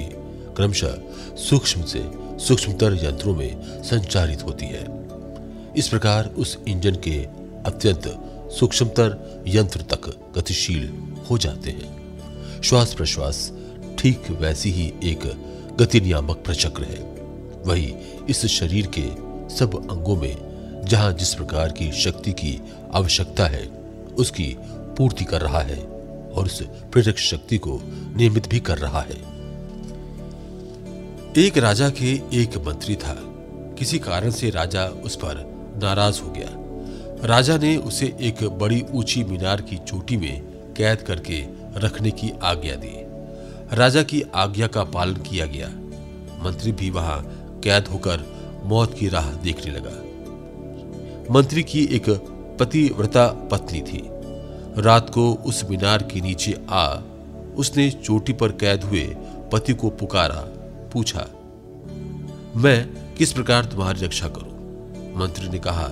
क्रमशः 0.58 0.98
सूक्ष्म 1.36 1.84
से 1.84 2.04
सूक्ष्मतर 2.46 3.00
यंत्रों 3.06 3.36
में 3.36 3.84
संचारित 3.84 4.44
होती 4.44 4.66
है। 4.66 4.86
इस 5.78 5.88
प्रकार 5.88 6.26
उस 6.26 6.58
इंजन 6.68 6.96
के 6.96 7.18
अत्यंत 7.66 8.08
सूक्ष्मतर 8.60 9.44
यंत्र 9.48 9.82
तक 9.82 10.34
गतिशील 10.38 10.90
हो 11.30 11.38
जाते 11.38 11.72
हैं। 11.72 12.62
श्वास 12.62 12.94
प्रश्वास 12.94 13.52
ठीक 14.00 14.32
वैसी 14.32 14.72
ही 14.72 14.94
एक 15.04 15.32
गति 15.80 16.02
नियामक 16.02 16.44
प्रचक्र 16.46 16.84
है। 16.84 17.21
वही 17.66 17.96
इस 18.30 18.46
शरीर 18.46 18.90
के 18.98 19.32
सब 19.56 19.92
अंगों 19.92 20.16
में, 20.16 20.52
जहाँ 20.86 21.14
जिस 21.14 21.34
प्रकार 21.34 21.72
की 21.72 21.92
शक्ति 21.92 22.32
की 22.32 22.62
आवश्यकता 22.94 23.46
है, 23.46 23.68
उसकी 24.18 24.56
पूर्ति 24.70 25.26
कर 25.26 25.42
रहा 25.42 25.60
है 25.60 25.80
और 26.36 26.46
उस 26.46 26.64
प्रेरक 26.64 27.18
शक्ति 27.18 27.58
को 27.58 27.82
नियमित 28.18 28.48
भी 28.48 28.60
कर 28.60 28.78
रहा 28.78 29.02
है। 29.02 29.32
एक 31.38 31.58
राजा 31.58 31.90
के 31.90 32.22
एक 32.34 32.58
मंत्री 32.58 32.96
था। 32.96 33.16
किसी 33.80 34.00
कारण 34.00 34.32
से 34.32 34.50
राजा 34.50 34.86
उस 34.86 35.16
पर 35.16 35.36
नाराज़ 35.84 36.22
हो 36.22 36.32
गया। 36.32 36.50
राजा 37.28 37.58
ने 37.58 37.78
उसे 37.78 38.18
एक 38.22 38.44
बड़ी 38.44 38.86
ऊँची 38.92 39.24
मीनार 39.24 39.62
की 39.62 39.78
चोटी 39.78 40.18
में 40.18 40.42
कैद 40.78 41.02
करके 41.02 41.46
रखने 41.78 42.12
की 42.12 42.32
आज्ञा 42.44 42.76
दी। 42.76 43.06
राजा 43.76 44.04
की 44.04 44.24
आज्ञा 44.36 44.68
का 44.68 44.84
पालन 44.84 45.14
किया 45.14 45.46
गया। 45.46 45.68
मंत्री 46.44 46.72
भी 46.72 46.90
वहाँ 46.90 47.41
कैद 47.64 47.88
होकर 47.88 48.26
मौत 48.64 48.94
की 48.94 49.08
राह 49.08 49.32
देखने 49.34 49.72
लगा। 49.72 51.34
मंत्री 51.34 51.64
की 51.64 51.84
एक 51.86 52.10
पतिव्रता 52.60 53.28
पत्नी 53.52 53.82
थी। 53.82 54.04
रात 54.78 55.10
को 55.10 55.34
उस 55.34 55.64
मीनार 55.70 56.04
के 56.04 56.22
नीचे 56.22 56.60
आ 56.70 56.88
उसने 57.58 57.90
चोटी 57.92 58.34
पर 58.34 58.52
कैद 58.52 58.84
हुए 58.84 59.04
पति 59.52 59.74
को 59.74 59.90
पुकारा, 59.90 60.46
पूछा, 60.94 61.28
मैं 62.56 63.14
किस 63.16 63.34
प्रकार 63.34 63.66
तुम्हारी 63.66 64.06
रक्षा 64.06 64.28
करूँ? 64.28 65.18
मंत्री 65.18 65.50
ने 65.50 65.60
कहा, 65.60 65.92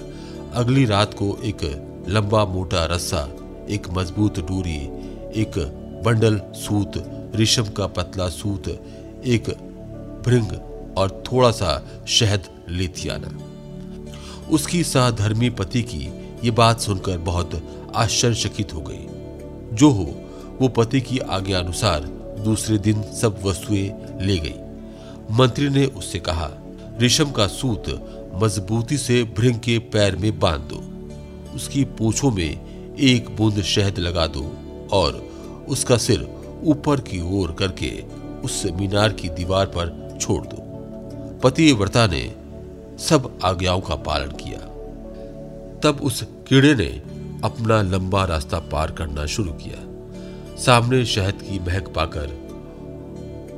अगली 0.54 0.86
रात 0.86 1.14
को 1.14 1.38
एक 1.44 2.06
लंबा 2.10 2.46
मोटा 2.46 2.86
रस्सा, 2.86 3.28
एक 3.70 3.90
मज़बूत 3.90 4.40
डोरी, 4.40 4.78
एक 5.42 5.58
बंडल 6.06 6.42
सूत, 6.54 6.92
रेशम 7.36 7.64
का 7.64 7.88
पतला 7.88 8.30
सूत, 8.30 8.68
एक 9.26 9.50
भृंग 10.26 10.52
और 11.00 11.24
थोड़ा 11.32 11.52
सा 11.52 11.72
शहद 12.08 12.48
लेती 12.70 13.10
आना 13.10 13.38
उसकी 14.50 14.84
सहधर्मी 14.84 15.50
पति 15.50 15.82
की 15.82 16.06
ये 16.44 16.52
बात 16.52 16.80
सुनकर 16.80 17.18
बहुत 17.18 17.52
आश्चर्यचकित 17.96 18.74
हो 18.74 18.82
गई। 18.82 19.06
जो 19.76 19.90
हो, 19.90 20.06
वो 20.62 20.68
पति 20.68 21.02
की 21.02 21.18
आज्ञा 21.18 21.60
अनुसार 21.60 22.02
दूसरे 22.44 22.78
दिन 22.78 23.02
सब 23.04 23.40
वस्तुएँ 23.46 23.90
ले 24.22 24.38
गई। 24.38 24.56
मंत्री 25.32 25.70
ने 25.70 25.86
उससे 25.86 26.20
कहा 26.20 26.50
रेशम 27.00 27.32
का 27.32 27.48
सूत 27.48 27.86
मजबूती 28.44 28.98
से 28.98 29.24
भृंग 29.24 29.60
के 29.60 29.78
पैर 29.80 30.16
में 30.16 30.40
बाँध 30.40 30.62
दो। 30.62 31.56
उसकी 31.56 31.84
पूछों 31.98 32.32
में 32.32 32.52
एक 33.00 33.36
बूंद 33.36 33.62
शहद 33.64 34.00
लगा 34.00 34.28
दो 34.28 34.44
और 34.92 35.14
उसका 35.68 35.98
सिर 35.98 36.28
ऊपर 36.64 37.00
की 37.02 37.22
ओर 37.40 37.52
करके 37.52 37.92
उस 38.44 38.64
मीनार 38.76 39.14
की 39.14 39.30
दीवार 39.30 39.66
पर 39.66 40.18
छोड़ 40.22 40.44
दो। 40.46 40.59
पति 41.44 41.72
व्रता 41.74 42.08
ने 42.08 42.36
सब 43.00 43.40
आज्ञाओं 43.44 43.82
का 43.82 43.96
पालन 43.96 44.32
किया। 44.32 44.60
तब 45.84 46.00
उस 46.02 46.24
कीड़े 46.48 46.76
ने 46.76 46.88
अपना 47.44 47.82
लंबा 47.82 48.26
रास्ता 48.26 48.60
पार 48.60 48.92
करना 48.92 49.26
शुरू 49.26 49.52
किया। 49.54 49.86
सामने 50.56 51.06
शहद 51.06 51.42
की 51.42 51.60
महक 51.60 51.88
पाकर 51.88 52.38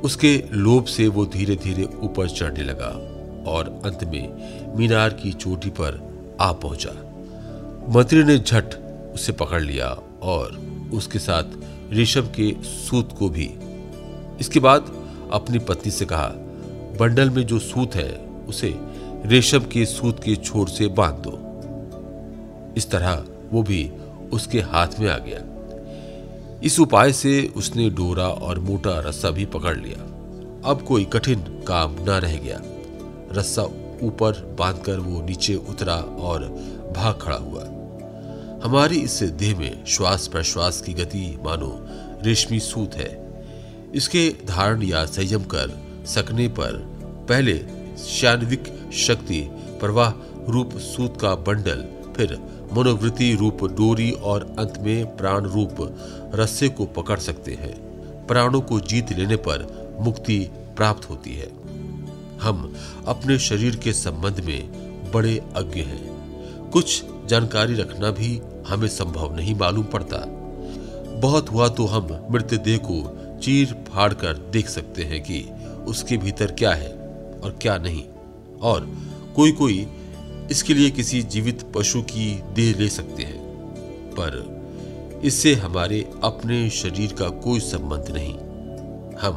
उसके 0.04 0.44
लोभ 0.52 0.84
से 0.84 1.08
वो 1.08 1.26
धीरे 1.26 1.56
धीरे 1.56 1.84
ऊपर 1.84 2.28
चढ़ने 2.28 2.64
लगा 2.64 2.90
और 3.50 3.80
अंत 3.84 4.04
में 4.04 4.76
मीनार 4.78 5.10
की 5.10 5.32
चोटी 5.32 5.70
पर 5.70 6.00
आ 6.40 6.52
पहुँचा। 6.52 6.92
मंत्री 7.88 8.24
ने 8.24 8.38
झट 8.38 8.74
उसे 9.14 9.32
पकड़ 9.32 9.62
लिया 9.62 9.88
और 10.22 10.60
उसके 10.92 11.18
साथ 11.18 11.44
रेशम 11.90 12.22
के 12.22 12.54
सूत 12.62 13.16
को 13.18 13.28
भी। 13.28 13.50
इसके 14.40 14.60
बाद 14.60 14.92
अपनी 15.32 15.58
पत्नी 15.58 15.92
से 15.92 16.04
कहा 16.04 16.32
बंडल 17.00 17.30
में 17.30 17.46
जो 17.46 17.58
सूत 17.58 17.94
है, 17.94 18.26
उसे 18.48 18.74
रेशम 19.26 19.58
के 19.58 19.86
सूत 19.86 20.24
के 20.24 20.36
छोर 20.36 20.68
से 20.68 20.86
बाँध 20.86 21.14
दो। 21.14 21.38
इस 22.76 22.90
तरह 22.90 23.24
वो 23.52 23.62
भी 23.62 23.92
उसके 24.32 24.60
हाथ 24.60 24.86
में 25.00 25.08
आ 25.08 25.18
गया। 25.18 25.38
इस 26.62 26.80
उपाय 26.80 27.12
से 27.12 27.52
उसने 27.56 27.90
डोरा 27.90 28.28
और 28.28 28.58
मोटा 28.58 29.00
रस्सा 29.00 29.30
भी 29.30 29.46
पकड़ 29.46 29.78
लिया। 29.78 29.98
अब 30.70 30.84
कोई 30.88 31.04
कठिन 31.04 31.40
काम 31.40 31.96
न 32.00 32.06
रह 32.06 32.36
गया। 32.36 32.60
रस्सा 33.32 33.62
ऊपर 34.02 34.56
बांधकर 34.58 34.98
वो 34.98 35.22
नीचे 35.22 35.54
उतरा 35.54 35.96
और 35.96 36.44
भाग 36.96 37.18
खड़ा 37.22 37.36
हुआ। 37.36 37.64
हमारी 38.64 39.00
इस 39.00 39.22
देह 39.22 39.58
में 39.58 39.84
श्वास 39.86 40.26
प्रश्वास 40.26 40.80
की 40.80 40.94
गति, 40.94 41.38
मानो 41.44 41.86
रेशमी 42.22 42.60
सूत 42.60 42.94
है। 42.94 43.42
इसके 43.94 44.34
धारण 44.46 44.82
या 44.82 45.04
संयम 45.04 45.42
कर 45.42 45.91
सकने 46.06 46.48
पर 46.48 46.72
पहले 47.28 47.58
शान्विक 47.96 48.92
शक्ति, 48.92 49.48
प्रवाह 49.52 50.10
रूप 50.50 50.76
सूत 50.76 51.20
का 51.20 51.34
बंडल, 51.34 51.84
फिर 52.16 52.38
मनोवृत्ति 52.72 53.34
रूप 53.34 53.64
डोरी 53.64 54.10
और 54.10 54.56
अंत 54.58 54.74
में 54.78 55.16
प्राण 55.16 55.40
रूप 55.40 55.76
रस्से 56.34 56.68
को 56.68 56.86
पकड़ 56.86 57.18
सकते 57.18 57.52
हैं। 57.54 57.92
प्राणों 58.26 58.60
को 58.60 58.80
जीत 58.80 59.12
लेने 59.12 59.36
पर 59.36 59.82
मुक्ति 60.00 60.48
प्राप्त 60.76 61.10
होती 61.10 61.34
है। 61.34 61.52
हम 62.40 62.76
अपने 63.06 63.38
शरीर 63.38 63.76
के 63.76 63.92
संबंध 63.92 64.40
में 64.40 64.68
बड़े 65.12 65.38
अज्ञ 65.56 65.80
हैं। 65.80 66.12
कुछ 66.70 67.04
जानकारी 67.26 67.74
रखना 67.74 68.10
भी 68.10 68.40
हमें 68.68 68.88
संभव 68.88 69.36
नहीं 69.36 69.54
मालूम 69.54 69.84
पड़ता। 69.84 70.26
बहुत 71.20 71.50
हुआ 71.50 71.68
तो 71.68 71.86
हम 71.86 72.28
मृत 72.30 72.54
देह 72.54 72.78
को 72.78 73.18
चीर 73.38 73.84
फाड़ 73.88 74.14
कर 74.14 74.32
देख 74.36 74.68
सकते 74.68 75.02
हैं 75.02 75.22
कि 75.22 75.48
उसके 75.88 76.16
भीतर 76.16 76.50
क्या 76.50 76.72
है 76.72 76.88
और 77.44 77.58
क्या 77.62 77.76
नहीं। 77.78 78.02
और 78.60 78.90
कोई 79.36 79.52
कोई 79.52 79.86
इसके 80.50 80.74
लिए 80.74 80.90
किसी 80.90 81.22
जीवित 81.22 81.64
पशु 81.74 82.02
की 82.02 82.42
देह 82.54 82.74
ले 82.78 82.88
सकते 82.88 83.22
हैं, 83.22 83.38
पर 84.12 85.20
इससे 85.24 85.54
हमारे 85.54 86.10
अपने 86.24 86.70
शरीर 86.70 87.12
का 87.12 87.28
कोई 87.28 87.60
संबंध 87.60 88.04
नहीं। 88.10 88.34
हम 89.18 89.34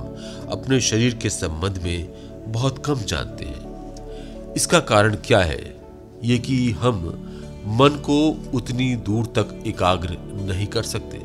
अपने 0.50 0.82
शरीर 0.82 1.14
के 1.14 1.30
संबंध 1.30 1.78
में 1.84 2.10
बहुत 2.52 2.86
कम 2.86 2.96
जानते 2.96 3.46
हैं। 3.46 4.54
इसका 4.54 4.80
कारण 4.80 5.16
क्या 5.16 5.40
है? 5.40 5.78
ये 6.24 6.38
कि 6.38 6.72
हम 6.72 6.98
मन 7.68 7.90
को 7.90 8.50
उतनी 8.54 8.96
दूर 8.96 9.26
तक 9.26 9.64
एकाग्र 9.68 10.18
नहीं 10.46 10.68
कर 10.68 10.84
सकते, 10.84 11.22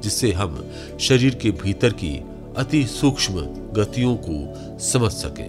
जिससे 0.00 0.32
हम 0.32 0.64
शरीर 1.00 1.34
के 1.34 1.50
भीतर 1.50 1.92
की 1.92 2.20
अति 2.58 2.86
सूक्ष्म 2.86 3.40
गतियों 3.72 4.16
को 4.16 4.78
समझ 4.78 5.10
सके। 5.12 5.48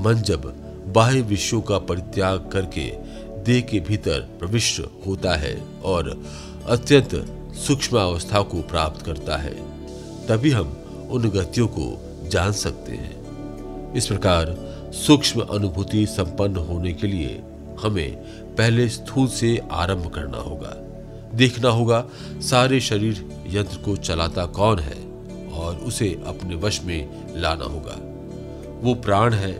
मन 0.00 0.14
जब 0.14 0.42
बाह्य 0.94 1.20
विषयों 1.20 1.60
का 1.62 1.78
परित्याग 1.78 2.48
करके 2.52 2.90
देह 3.44 3.60
के 3.60 3.80
भीतर 3.80 4.20
प्रविष्ट 4.38 4.80
होता 5.06 5.34
है 5.36 5.62
और 5.84 6.22
अत्यंत 6.68 7.14
सूक्ष्म 7.54 7.98
अवस्था 7.98 8.42
को 8.42 8.62
प्राप्त 8.62 9.04
करता 9.06 9.36
है, 9.36 9.54
तभी 10.26 10.50
हम 10.50 10.76
उन 11.10 11.28
गतियों 11.30 11.66
को 11.68 11.86
जान 12.28 12.52
सकते 12.52 12.92
हैं। 12.92 13.92
इस 13.94 14.06
प्रकार 14.06 14.56
सूक्ष्म 14.94 15.40
अनुभूति 15.40 16.06
संपन्न 16.06 16.56
होने 16.56 16.92
के 16.92 17.06
लिए 17.06 17.42
हमें 17.80 18.16
पहले 18.56 18.88
स्थूल 18.88 19.28
से 19.28 19.60
आरंभ 19.72 20.06
करना 20.06 20.38
होगा। 20.38 20.76
देखना 21.34 21.68
होगा, 21.68 22.04
सारे 22.40 22.80
शरीर 22.80 23.26
यंत्र 23.48 23.76
को 23.76 23.96
चलाता 23.96 24.46
कौन 24.46 24.78
है? 24.78 25.13
और 25.54 25.76
उसे 25.76 26.22
अपने 26.26 26.54
वश 26.54 26.82
में 26.82 27.08
लाना 27.40 27.64
होगा। 27.64 27.98
वो 28.82 28.94
प्राण 28.94 29.34
है, 29.34 29.52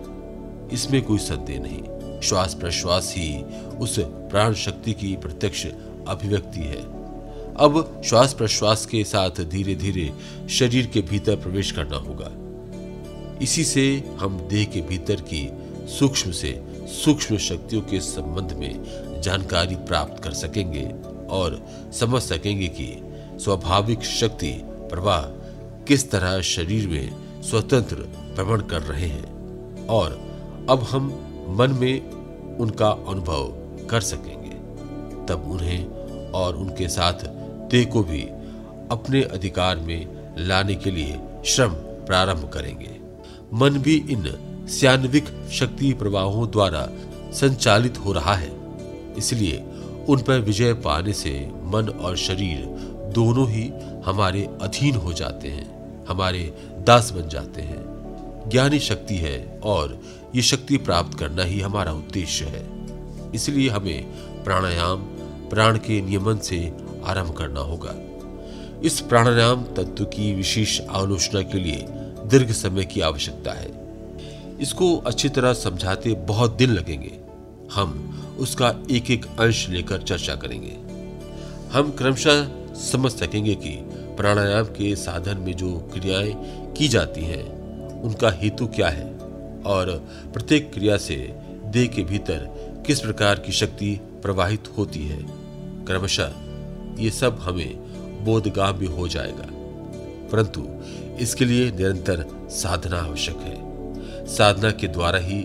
इसमें 0.72 1.02
कोई 1.02 1.18
संदेह 1.18 1.60
नहीं। 1.60 2.20
श्वास 2.20 2.54
प्रश्वास 2.54 3.14
ही 3.16 3.42
उस 3.78 3.98
प्राण 3.98 4.54
शक्ति 4.54 4.92
की 4.92 5.16
प्रत्यक्ष 5.16 5.66
अभिव्यक्ति 6.08 6.60
है। 6.60 6.82
अब 7.56 8.02
श्वास 8.04 8.32
प्रश्वास 8.32 8.86
के 8.86 9.04
साथ 9.04 9.30
धीरे 9.44 9.74
धीरे 9.74 10.12
शरीर 10.50 10.86
के 10.86 11.00
भीतर 11.00 11.36
प्रवेश 11.36 11.72
करना 11.72 11.96
होगा। 11.96 12.30
इसी 13.42 13.64
से 13.64 13.86
हम 14.20 14.38
देह 14.50 14.64
के 14.64 14.80
भीतर 14.80 15.20
की 15.20 15.48
सूक्ष्म 15.88 16.30
से 16.30 16.62
सूक्ष्म 17.04 17.36
शक्तियों 17.36 17.82
के 17.82 18.00
संबंध 18.00 18.52
में 18.52 19.20
जानकारी 19.22 19.76
प्राप्त 19.76 20.22
कर 20.22 20.32
सकेंगे 20.32 20.84
और 21.30 21.66
समझ 21.92 22.22
सकेंगे 22.22 22.68
कि 22.68 22.88
स्वाभाविक 23.40 24.02
शक्ति 24.02 24.52
प्रवाह 24.64 25.22
किस 25.88 26.10
तरह 26.10 26.40
शरीर 26.40 26.88
में 26.88 27.42
स्वतंत्र 27.42 27.96
भ्रमण 28.36 28.60
कर 28.60 28.82
रहे 28.82 29.06
हैं 29.06 29.86
और 29.88 30.12
अब 30.70 30.82
हम 30.82 31.06
मन 31.58 31.70
में 31.70 32.56
उनका 32.58 32.88
अनुभव 33.08 33.86
कर 33.90 34.00
सकेंगे, 34.00 34.54
तब 35.26 35.50
उन्हें 35.50 36.30
और 36.32 36.56
उनके 36.56 36.88
साथ 36.88 37.26
देह 37.70 37.84
को 37.84 38.02
भी 38.02 38.22
अपने 38.90 39.22
अधिकार 39.22 39.76
में 39.78 40.06
लाने 40.38 40.74
के 40.74 40.90
लिए 40.90 41.18
श्रम 41.46 41.74
प्रारंभ 42.06 42.48
करेंगे। 42.48 42.96
मन 43.54 43.78
भी 43.78 43.96
इन 44.10 44.24
स्यान्विक 44.70 45.26
शक्ति 45.52 45.92
प्रवाहों 45.92 46.50
द्वारा 46.50 46.88
संचालित 47.34 47.98
हो 47.98 48.12
रहा 48.12 48.34
है, 48.34 48.50
इसलिए 49.18 49.64
उन 50.08 50.22
पर 50.22 50.40
विजय 50.40 50.72
पाने 50.84 51.12
से 51.12 51.32
मन 51.64 51.88
और 52.00 52.16
शरीर 52.16 52.64
दोनों 53.14 53.48
ही 53.50 53.70
हमारे 54.06 54.48
अधीन 54.62 54.96
हो 54.96 55.12
जाते 55.12 55.48
हैं। 55.48 55.73
हमारे 56.08 56.68
दास 56.86 57.10
बन 57.10 57.28
जाते 57.28 57.62
हैं। 57.62 57.94
ज्ञानी 58.48 58.78
शक्ति 58.78 59.16
है 59.16 59.60
और 59.62 60.00
ये 60.34 60.42
शक्ति 60.42 60.76
प्राप्त 60.76 61.18
करना 61.18 61.42
ही 61.42 61.60
हमारा 61.60 61.92
उद्देश्य 61.92 62.44
है। 62.44 62.68
इसलिए 63.34 63.68
हमें 63.68 64.04
प्राणायाम, 64.44 65.02
प्राण 65.48 65.78
के 65.78 66.00
नियमन 66.00 66.38
से 66.38 66.72
आरंभ 67.04 67.32
करना 67.32 67.60
होगा। 67.60 67.94
इस 68.84 69.00
प्राणायाम 69.00 69.64
तत्व 69.64 70.04
की 70.04 70.34
विशेष 70.34 70.80
आलोचना 70.80 71.42
के 71.42 71.58
लिए 71.58 71.86
दीर्घ 72.26 72.52
समय 72.52 72.84
की 72.84 73.00
आवश्यकता 73.00 73.52
है। 73.52 73.84
इसको 74.60 74.96
अच्छी 74.96 75.28
तरह 75.28 75.52
समझाते 75.52 76.14
बहुत 76.14 76.56
दिन 76.56 76.70
लगेंगे। 76.70 77.18
हम 77.72 78.10
उसका 78.38 78.74
एक 78.90 79.10
एक 79.10 79.26
अंश 79.26 79.68
लेकर 79.68 80.02
चर्चा 80.02 80.34
करेंगे। 80.34 80.94
हम 81.78 81.90
क्रमशः 81.90 82.48
समझ 82.74 83.12
सकेंगे 83.12 83.54
कि 83.54 83.93
प्राणायाम 84.16 84.64
के 84.64 84.96
साधन 84.96 85.38
में 85.38 85.56
जो 85.56 85.90
क्रियाएँ 85.94 86.34
की 86.72 86.88
जाती 86.88 87.20
हैं, 87.20 87.64
उनका 88.02 88.30
हेतु 88.30 88.66
क्या 88.66 88.88
है? 88.88 89.18
और 89.66 90.08
प्रत्येक 90.32 90.72
क्रिया 90.72 90.96
से 90.96 91.36
देह 91.64 91.86
के 91.86 92.02
भीतर 92.02 92.64
किस 92.86 93.00
प्रकार 93.00 93.34
की 93.38 93.52
शक्ति 93.52 94.00
प्रवाहित 94.22 94.64
होती 94.78 95.08
है? 95.08 95.26
क्रमशः 95.84 96.32
ये 96.98 97.10
सब 97.10 97.38
हमें 97.40 97.76
बोधगाम 98.24 98.72
भी 98.72 98.86
हो 98.86 99.08
जाएगा। 99.08 99.46
परंतु 100.32 100.68
इसके 101.20 101.44
लिए 101.44 101.70
निरंतर 101.70 102.48
साधना 102.50 102.96
आवश्यक 102.96 103.36
है। 103.36 103.64
साधना 104.26 104.70
के 104.70 104.88
द्वारा 104.88 105.18
ही 105.18 105.44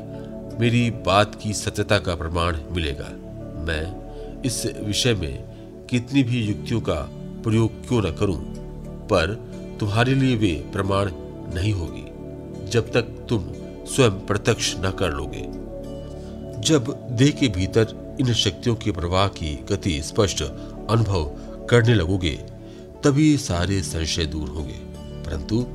मेरी 0.59 0.91
बात 0.91 1.35
की 1.35 1.53
सत्यता 1.53 1.99
का 1.99 2.15
प्रमाण 2.15 2.57
मिलेगा। 2.71 3.09
मैं 3.61 3.99
इस 4.41 4.65
विषय 4.65 5.13
में 5.13 5.43
कितनी 5.89 6.23
भी 6.23 6.41
युक्तियों 6.41 6.81
का 6.81 7.09
प्रयोग 7.43 7.87
क्यों 7.87 8.01
न 8.01 8.11
करूँ 8.11 8.58
पर 9.13 9.35
तुम्हारे 9.79 10.13
लिए 10.13 10.35
वे 10.35 10.53
प्रमाण 10.73 11.11
नहीं 11.55 11.73
होगी, 11.73 12.05
जब 12.69 12.91
तक 12.91 13.01
तुम 13.29 13.47
स्वयं 13.85 14.11
प्रत्यक्ष 14.11 14.75
न 14.77 14.91
कर 14.91 15.11
लोगे। 15.11 15.45
जब 16.61 17.07
देह 17.11 17.31
के 17.31 17.47
भीतर 17.47 18.17
इन 18.19 18.33
शक्तियों 18.33 18.75
के 18.75 18.91
प्रवाह 18.91 19.27
की 19.27 19.55
गति 19.71 20.01
स्पष्ट 20.01 20.41
अनुभव 20.89 21.25
करने 21.69 21.95
लगोगे, 21.95 22.35
तभी 23.03 23.37
सारे 23.37 23.81
संशय 23.81 24.25
दूर 24.25 24.49
होंगे। 24.49 24.79
परंतु 25.23 25.65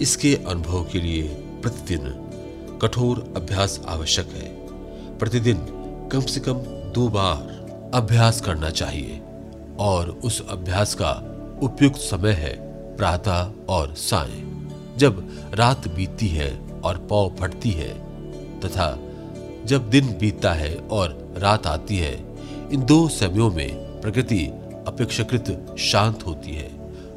इसके 0.00 0.34
अनुभव 0.48 0.84
के 0.84 1.00
लिए 1.00 1.22
प्रतिदिन 1.62 2.78
कठोर 2.82 3.32
अभ्यास 3.36 3.80
आवश्यक 3.88 4.26
है। 4.26 4.48
प्रतिदिन 5.18 5.58
कम 6.12 6.20
से 6.20 6.40
कम 6.40 6.54
दो 6.94 7.08
बार 7.08 7.90
अभ्यास 7.94 8.40
करना 8.40 8.70
चाहिए, 8.70 9.20
और 9.78 10.10
उस 10.24 10.46
अभ्यास 10.48 10.94
का 10.94 11.12
उपयुक्त 11.62 11.96
समय 11.96 12.32
है 12.32 12.73
प्रातः 12.96 13.52
और 13.68 13.94
साय 13.94 14.30
जब 14.98 15.28
रात 15.54 15.88
बीतती 15.88 16.28
है 16.28 16.60
और 16.84 16.98
पौ 16.98 17.28
फटती 17.40 17.70
है, 17.70 17.92
तथा 18.60 18.98
जब 19.64 19.90
दिन 19.90 20.06
बीतता 20.06 20.52
है 20.52 20.74
और 20.76 21.34
रात 21.38 21.66
आती 21.66 21.96
है, 21.96 22.14
इन 22.72 22.84
दो 22.84 23.08
समयों 23.08 23.50
में 23.50 24.00
प्रकृति 24.00 24.46
अपेक्षाकृत 24.86 25.76
शांत 25.78 26.26
होती 26.26 26.50
है। 26.50 26.68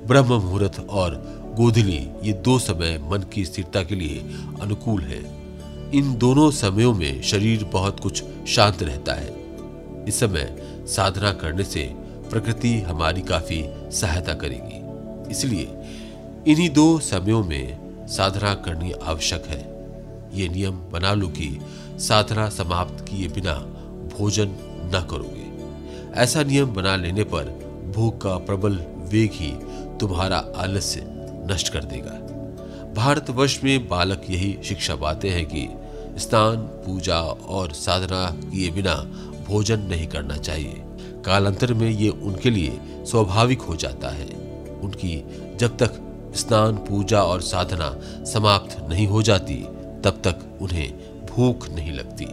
ब्रह्म 0.07 0.27
मुहूर्त 0.27 0.87
और 0.89 1.15
गोधली 1.57 2.09
ये 2.23 2.33
दो 2.33 2.59
समय 2.59 2.97
मन 3.11 3.23
की 3.33 3.45
स्थिरता 3.45 3.83
के 3.83 3.95
लिए 3.95 4.19
अनुकूल 4.61 5.01
है। 5.01 5.21
इन 5.93 6.17
दोनों 6.17 6.51
समयों 6.51 6.93
में 6.93 7.21
शरीर 7.21 7.63
बहुत 7.63 7.99
कुछ 7.99 8.23
शांत 8.47 8.83
रहता 8.83 9.13
है। 9.13 9.33
इस 10.07 10.19
समय 10.19 10.55
साधना 10.87 11.31
करने 11.33 11.63
से 11.63 11.93
प्रकृति 12.29 12.79
हमारी 12.79 13.21
काफ़ी 13.21 13.65
सहायता 13.91 14.33
करेगी। 14.33 14.76
इसलिए 15.31 15.75
इन्हीं 16.47 16.69
दो 16.69 16.99
समयों 16.99 17.43
में 17.43 17.77
साधना 18.07 18.53
करनी 18.53 18.91
आवश्यक 18.91 19.45
है। 19.45 19.77
ये 20.33 20.49
नियम 20.49 20.71
बना 20.71 21.13
लो 21.13 21.27
कि 21.27 21.59
साधना 21.99 22.49
समाप्त 22.49 23.05
किए 23.09 23.27
बिना 23.27 23.53
भोजन 24.17 24.47
न 24.95 25.07
करोगे। 25.09 25.47
ऐसा 26.21 26.43
नियम 26.43 26.65
बना 26.65 26.95
लेने 26.95 27.23
पर 27.23 27.43
भूख 27.95 28.21
का 28.21 28.37
प्रबल 28.37 28.85
वेग 28.97 29.31
ही 29.33 29.51
तुम्हारा 29.97 30.37
आलस्य 30.55 31.03
नष्ट 31.51 31.73
कर 31.73 31.83
देगा। 31.83 32.11
भारतवर्ष 32.93 33.63
में 33.63 33.87
बालक 33.87 34.21
यही 34.29 34.57
शिक्षा 34.63 34.95
पाते 34.95 35.29
हैं 35.29 35.45
कि 35.45 35.67
स्नान, 36.19 36.57
पूजा 36.57 37.19
और 37.21 37.71
साधना 37.71 38.25
किए 38.51 38.71
बिना 38.71 38.95
भोजन 39.47 39.79
नहीं 39.79 40.07
करना 40.07 40.37
चाहिए। 40.37 40.83
कालांतर 41.25 41.73
में 41.73 41.89
ये 41.89 42.09
उनके 42.09 42.49
लिए 42.49 42.79
स्वाभाविक 43.05 43.61
हो 43.61 43.75
जाता 43.75 44.09
है। 44.09 44.46
उनकी 44.87 45.23
जब 45.57 45.77
तक 45.77 45.91
स्नान, 46.35 46.75
पूजा 46.75 47.21
और 47.23 47.41
साधना 47.41 47.89
समाप्त 48.25 48.85
नहीं 48.89 49.07
हो 49.07 49.21
जाती, 49.21 49.55
तब 50.03 50.21
तक 50.23 50.59
उन्हें 50.61 50.93
भूख 51.25 51.69
नहीं 51.69 51.91
लगती। 51.91 52.25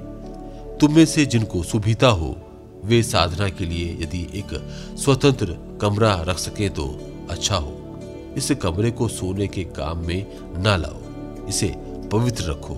तुम 0.78 0.94
में 0.94 1.06
से 1.06 1.26
जिनको 1.26 1.62
सुविधा 1.62 2.08
हो, 2.08 2.36
वे 2.84 3.02
साधना 3.02 3.48
के 3.48 3.64
लिए 3.64 3.92
यदि 4.00 4.22
एक 4.34 4.50
स्वतंत्र 4.98 5.78
कमरा 5.80 6.14
रख 6.20 6.38
सके 6.38 6.68
तो 6.68 6.86
अच्छा 7.30 7.56
हो। 7.56 7.80
इस 8.36 8.50
कमरे 8.50 8.90
को 8.90 9.08
सोने 9.08 9.46
के 9.46 9.64
काम 9.64 10.06
में 10.06 10.26
ना 10.62 10.76
लाओ। 10.76 10.98
इसे 11.48 11.74
पवित्र 12.12 12.44
रखो। 12.50 12.74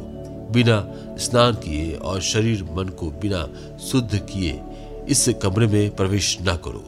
बिना 0.53 0.95
स्नान 1.19 1.55
किए 1.55 1.95
और 1.95 2.21
शरीर 2.21 2.62
मन 2.62 2.89
को 2.89 3.11
बिना 3.11 3.49
शुद्ध 3.79 4.19
किए 4.19 4.61
इस 5.09 5.29
कमरे 5.43 5.67
में 5.67 5.97
प्रवेश 5.97 6.39
ना 6.41 6.57
करो। 6.57 6.85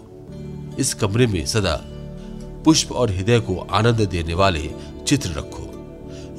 इस 0.78 0.94
कमरे 0.94 1.26
में 1.26 1.46
सदा 1.46 1.84
पुष्प 2.64 2.92
और 2.92 3.10
हृदय 3.10 3.40
को 3.40 3.56
आनंद 3.56 4.00
देने 4.00 4.34
वाले 4.34 4.70
चित्र 5.06 5.30
रखो। 5.30 5.68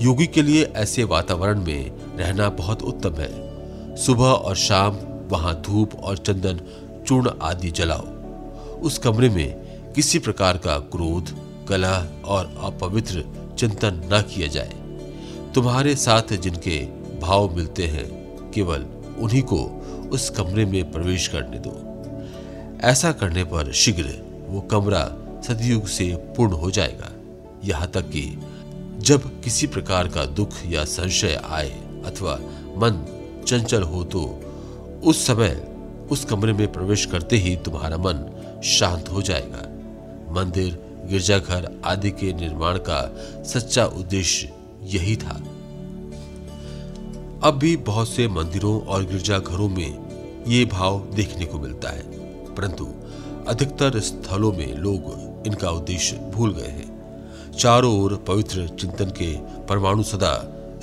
योगी 0.01 0.27
के 0.27 0.41
लिए 0.41 0.63
ऐसे 0.63 1.03
वातावरण 1.03 1.63
में 1.63 1.91
रहना 2.17 2.49
बहुत 2.49 2.81
उत्तम 2.81 3.13
है। 3.13 3.49
सुबह 3.95 4.25
और 4.25 4.55
शाम 4.55 4.97
वहाँ 5.27 5.61
धूप 5.61 5.95
और 5.95 6.17
चंदन, 6.17 6.61
चूर्ण 7.07 7.31
आदि 7.41 7.71
जलाओ। 7.71 8.05
उस 8.79 8.97
कमरे 8.97 9.29
में 9.29 9.53
किसी 9.93 10.19
प्रकार 10.19 10.57
का 10.57 10.77
क्रोध 10.77 11.29
कला 11.67 12.21
और 12.25 12.59
अपवित्र 12.63 13.25
चिंतन 13.59 14.09
न 14.13 14.21
किया 14.21 14.47
जाए। 14.47 14.73
तुम्हारे 15.55 15.95
साथ 15.95 16.33
जिनके 16.33 16.85
भाव 17.19 17.55
मिलते 17.55 17.83
हैं, 17.83 18.05
केवल 18.51 18.85
उन्हीं 19.19 19.43
को 19.43 19.85
उस 20.11 20.29
कमरे 20.29 20.65
में 20.65 20.91
प्रवेश 20.91 21.27
करने 21.27 21.57
दो। 21.59 21.85
ऐसा 22.87 23.11
करने 23.11 23.43
पर 23.43 23.71
शीघ्र 23.71 24.29
वो 24.49 24.61
कमरा 24.61 25.18
सदयुग 25.43 25.87
से 25.87 26.05
पूर्ण 26.37 26.53
हो 26.53 26.71
जाएगा। 26.71 27.11
यहाँ 27.63 27.87
तक 27.87 28.09
कि 28.09 28.21
जब 28.99 29.29
किसी 29.41 29.67
प्रकार 29.67 30.07
का 30.07 30.25
दुख 30.25 30.53
या 30.65 30.83
संशय 30.85 31.41
आए 31.45 31.69
अथवा 32.05 32.35
मन 32.77 33.05
चंचल 33.47 33.83
हो 33.83 34.03
तो 34.03 34.21
उस 35.03 35.25
समय 35.27 35.55
उस 36.11 36.25
कमरे 36.25 36.53
में 36.53 36.71
प्रवेश 36.71 37.05
करते 37.05 37.37
ही 37.37 37.55
तुम्हारा 37.55 37.97
मन 37.97 38.25
शांत 38.63 39.09
हो 39.09 39.21
जाएगा। 39.21 39.65
मंदिर, 40.33 40.77
गिरजाघर 41.09 41.69
आदि 41.85 42.11
के 42.11 42.33
निर्माण 42.33 42.77
का 42.89 43.01
सच्चा 43.43 43.85
उद्देश्य 43.85 44.51
यही 44.83 45.15
था। 45.15 45.41
अब 47.43 47.57
भी 47.59 47.75
बहुत 47.77 48.09
से 48.09 48.27
मंदिरों 48.27 48.79
और 48.81 49.05
गिरजाघरों 49.05 49.69
में 49.69 50.45
ये 50.47 50.63
भाव 50.65 50.99
देखने 51.15 51.45
को 51.45 51.59
मिलता 51.59 51.89
है, 51.89 52.03
परंतु 52.55 52.87
अधिकतर 53.47 53.99
स्थलों 53.99 54.51
में 54.53 54.73
लोग 54.75 55.03
इनका 55.47 55.69
उद्देश्य 55.69 56.17
भूल 56.33 56.53
गए 56.53 56.67
हैं। 56.67 57.51
चारों 57.51 57.99
ओर 58.01 58.15
पवित्र 58.27 58.67
चिंतन 58.67 59.05
के 59.05 59.35
परमाणु 59.65 60.03
सदा 60.03 60.33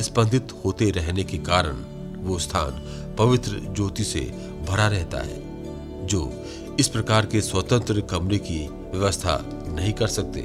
स्पंदित 0.00 0.48
होते 0.64 0.90
रहने 0.90 1.24
के 1.24 1.38
कारण 1.38 1.76
वो 2.18 2.38
स्थान 2.38 2.82
पवित्र 3.18 3.60
ज्योति 3.72 4.04
से 4.04 4.20
भरा 4.68 4.86
रहता 4.88 5.18
है, 5.18 6.06
जो 6.06 6.44
इस 6.80 6.88
प्रकार 6.88 7.26
के 7.26 7.40
स्वतंत्र 7.40 8.00
कमरे 8.00 8.38
की 8.38 8.66
व्यवस्था 8.68 9.38
नहीं 9.68 9.92
कर 9.92 10.06
सकते। 10.06 10.40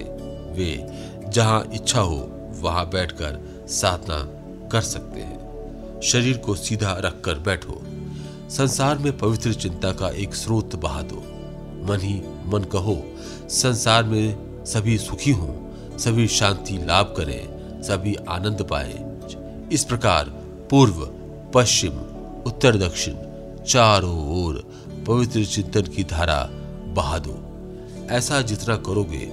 वे 0.54 0.88
जहाँ 1.30 1.64
इच्छा 1.74 2.02
हो, 2.02 2.30
वहाँ 2.62 2.90
बैठकर 2.90 3.66
साधना 3.70 4.18
कर 4.70 4.82
सकते 4.82 5.20
हैं। 5.20 6.00
शरीर 6.04 6.38
को 6.38 6.56
सीधा 6.56 6.94
रखकर 7.00 7.40
बैठो। 7.40 7.82
संसार 8.50 8.98
में 8.98 9.18
पवित्र 9.18 9.54
चिंता 9.54 9.92
का 9.92 10.10
एक 10.10 10.36
स्रोत 10.36 10.76
बहा 10.76 11.02
दो। 11.02 11.24
मन 11.82 12.00
ही 12.02 12.22
मन 12.46 12.64
कहो, 12.64 13.04
संसार 13.50 14.04
में 14.04 14.52
सभी 14.66 14.98
सुखी 14.98 15.32
हों, 15.32 15.54
सभी 15.98 16.28
शांति 16.28 16.74
लाभ 16.86 17.14
करें, 17.18 17.62
सभी 17.84 18.16
आनंद 18.16 18.68
पाए। 18.70 19.18
इस 19.72 19.84
प्रकार 19.84 20.26
पूर्व, 20.70 21.10
पश्चिम, 21.54 21.92
उत्तर, 22.46 22.78
दक्षिण, 22.78 23.16
चारों 23.64 24.46
ओर 24.46 24.72
पवित्र 25.08 25.46
चिंतन 25.46 25.82
की 25.82 26.04
धारा 26.04 26.50
बहा 26.88 27.18
दो। 27.18 27.48
ऐसा 28.10 28.42
जितना 28.42 28.76
करोगे, 28.76 29.32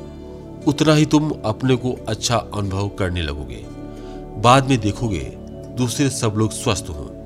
उतना 0.67 0.95
ही 0.95 1.07
तुम 1.07 1.33
अपने 1.45 1.77
को 1.77 1.93
अच्छा 2.09 2.37
अनुभव 2.37 2.89
करने 2.89 3.23
लगोगे। 3.23 3.67
बाद 4.41 4.69
में 4.69 4.81
देखोगे, 4.81 5.35
दूसरे 5.77 6.11
सब 6.11 6.35
लोग 6.37 6.51
स्वस्थ 6.51 6.87
हों। 6.89 7.19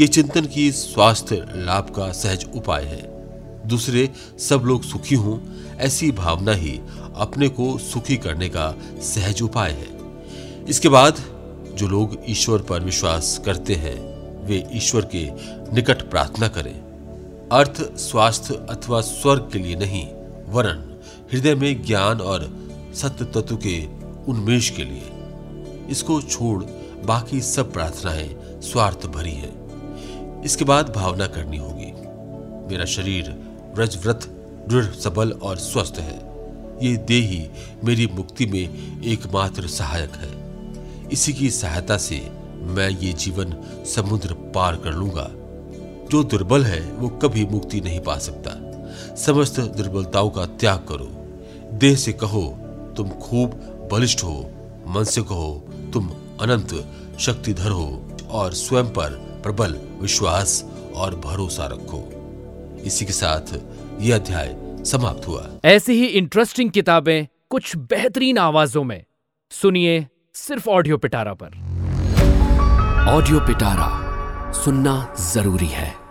ये 0.00 0.06
चिंतन 0.06 0.46
की 0.46 0.72
स्वास्थ्य 0.72 1.36
लाभ 1.54 1.84
का 1.84 2.12
सहज 2.12 2.46
उपाय 2.54 2.84
है। 2.84 3.15
दूसरे 3.66 4.10
सब 4.38 4.62
लोग 4.64 4.82
सुखी 4.82 5.14
हों, 5.14 5.38
ऐसी 5.76 6.12
भावना 6.12 6.52
ही 6.52 6.80
अपने 7.14 7.48
को 7.48 7.78
सुखी 7.78 8.16
करने 8.16 8.48
का 8.48 8.74
सहज 9.00 9.42
उपाय 9.42 9.70
है। 9.70 9.88
इसके 10.68 10.88
बाद 10.88 11.16
जो 11.74 11.88
लोग 11.88 12.18
ईश्वर 12.28 12.62
पर 12.62 12.80
विश्वास 12.80 13.42
करते 13.44 13.74
हैं, 13.74 14.16
वे 14.46 14.66
ईश्वर 14.72 15.08
के 15.16 15.30
निकट 15.74 16.10
प्रार्थना 16.10 16.48
करें। 16.48 16.82
अर्थ, 17.52 17.96
स्वास्थ्य 17.96 18.54
अथवा 18.54 19.00
स्वर्ग 19.00 19.48
के 19.52 19.58
लिए 19.58 19.76
नहीं, 19.76 20.06
वरन, 20.48 21.00
हृदय 21.32 21.54
में 21.54 21.84
ज्ञान 21.84 22.20
और 22.20 22.70
सत्य 22.94 23.24
तत्व 23.24 23.56
के 23.56 23.86
उन्मेष 24.28 24.70
के 24.70 24.84
लिए। 24.84 25.10
इसको 25.90 26.22
छोड़ 26.22 26.64
बाकी 27.06 27.40
सब 27.40 27.72
प्रार्थनाएँ 27.72 28.60
स्वार्थ 28.62 29.06
भरी 29.06 29.32
हैं। 29.32 29.66
इसके 30.42 30.64
बाद 30.64 30.92
भावना 30.96 31.26
करनी 31.26 31.56
होगी। 31.56 31.92
मेरा 32.72 32.84
शरीर 32.84 33.45
व्रजव्रत 33.76 34.26
दृढ़, 34.68 34.84
सबल 34.84 35.32
और 35.32 35.56
स्वस्थ 35.56 35.94
है। 35.98 36.16
ये 36.82 36.96
देह 36.96 37.50
मेरी 37.84 38.06
मुक्ति 38.06 38.46
में 38.46 39.02
एकमात्र 39.04 39.66
सहायक 39.66 40.12
है। 40.12 40.46
इसी 41.12 41.32
की 41.32 41.50
सहायता 41.50 41.96
से 41.96 42.30
मैं 42.60 42.88
ये 42.88 43.12
जीवन 43.12 43.54
समुद्र 43.86 44.34
पार 44.34 44.76
कर 44.76 44.92
लूँगा। 44.92 45.30
जो 46.10 46.24
दुर्बल 46.24 46.64
है, 46.64 46.92
वो 46.92 47.08
कभी 47.08 47.44
मुक्ति 47.44 47.80
नहीं 47.80 48.00
पा 48.00 48.18
सकता। 48.18 48.50
समस्त 49.16 49.60
दुर्बलताओं 49.60 50.30
का 50.30 50.46
त्याग 50.46 50.78
करो। 50.78 51.08
देह 51.78 51.96
से 51.96 52.12
कहो, 52.12 52.58
तुम 52.96 53.08
खूब 53.08 53.50
बलिष्ठ 53.92 54.24
हो। 54.24 54.50
मन 54.88 55.04
से 55.04 55.22
कहो, 55.22 55.64
तुम 55.92 56.10
अनंत 56.40 56.92
शक्तिधर 57.20 57.70
हो 57.70 58.02
और 58.30 58.52
स्वयं 58.52 58.90
पर 58.90 59.10
प्रबल 59.42 59.80
विश्वास 60.00 60.64
और 60.96 61.16
भरोसा 61.16 61.66
रखो। 61.66 62.15
इसी 62.84 63.04
के 63.04 63.12
साथ 63.12 63.54
ये 64.00 64.12
अध्याय 64.12 64.56
समाप्त 64.84 65.28
हुआ। 65.28 65.50
ऐसी 65.64 65.92
ही 65.92 66.06
इंटरेस्टिंग 66.06 66.70
किताबें 66.70 67.26
कुछ 67.50 67.76
बेहतरीन 67.76 68.38
आवाजों 68.38 68.84
में। 68.84 69.04
सुनिए 69.50 70.06
सिर्फ़ 70.34 70.68
ऑडियो 70.68 70.98
पिटारा 70.98 71.34
पर। 71.34 71.46
ऑडियो 73.08 73.40
पिटारा 73.40 74.06
सुनना 74.52 75.14
ज़रूरी 75.20 75.66
है। 75.66 76.05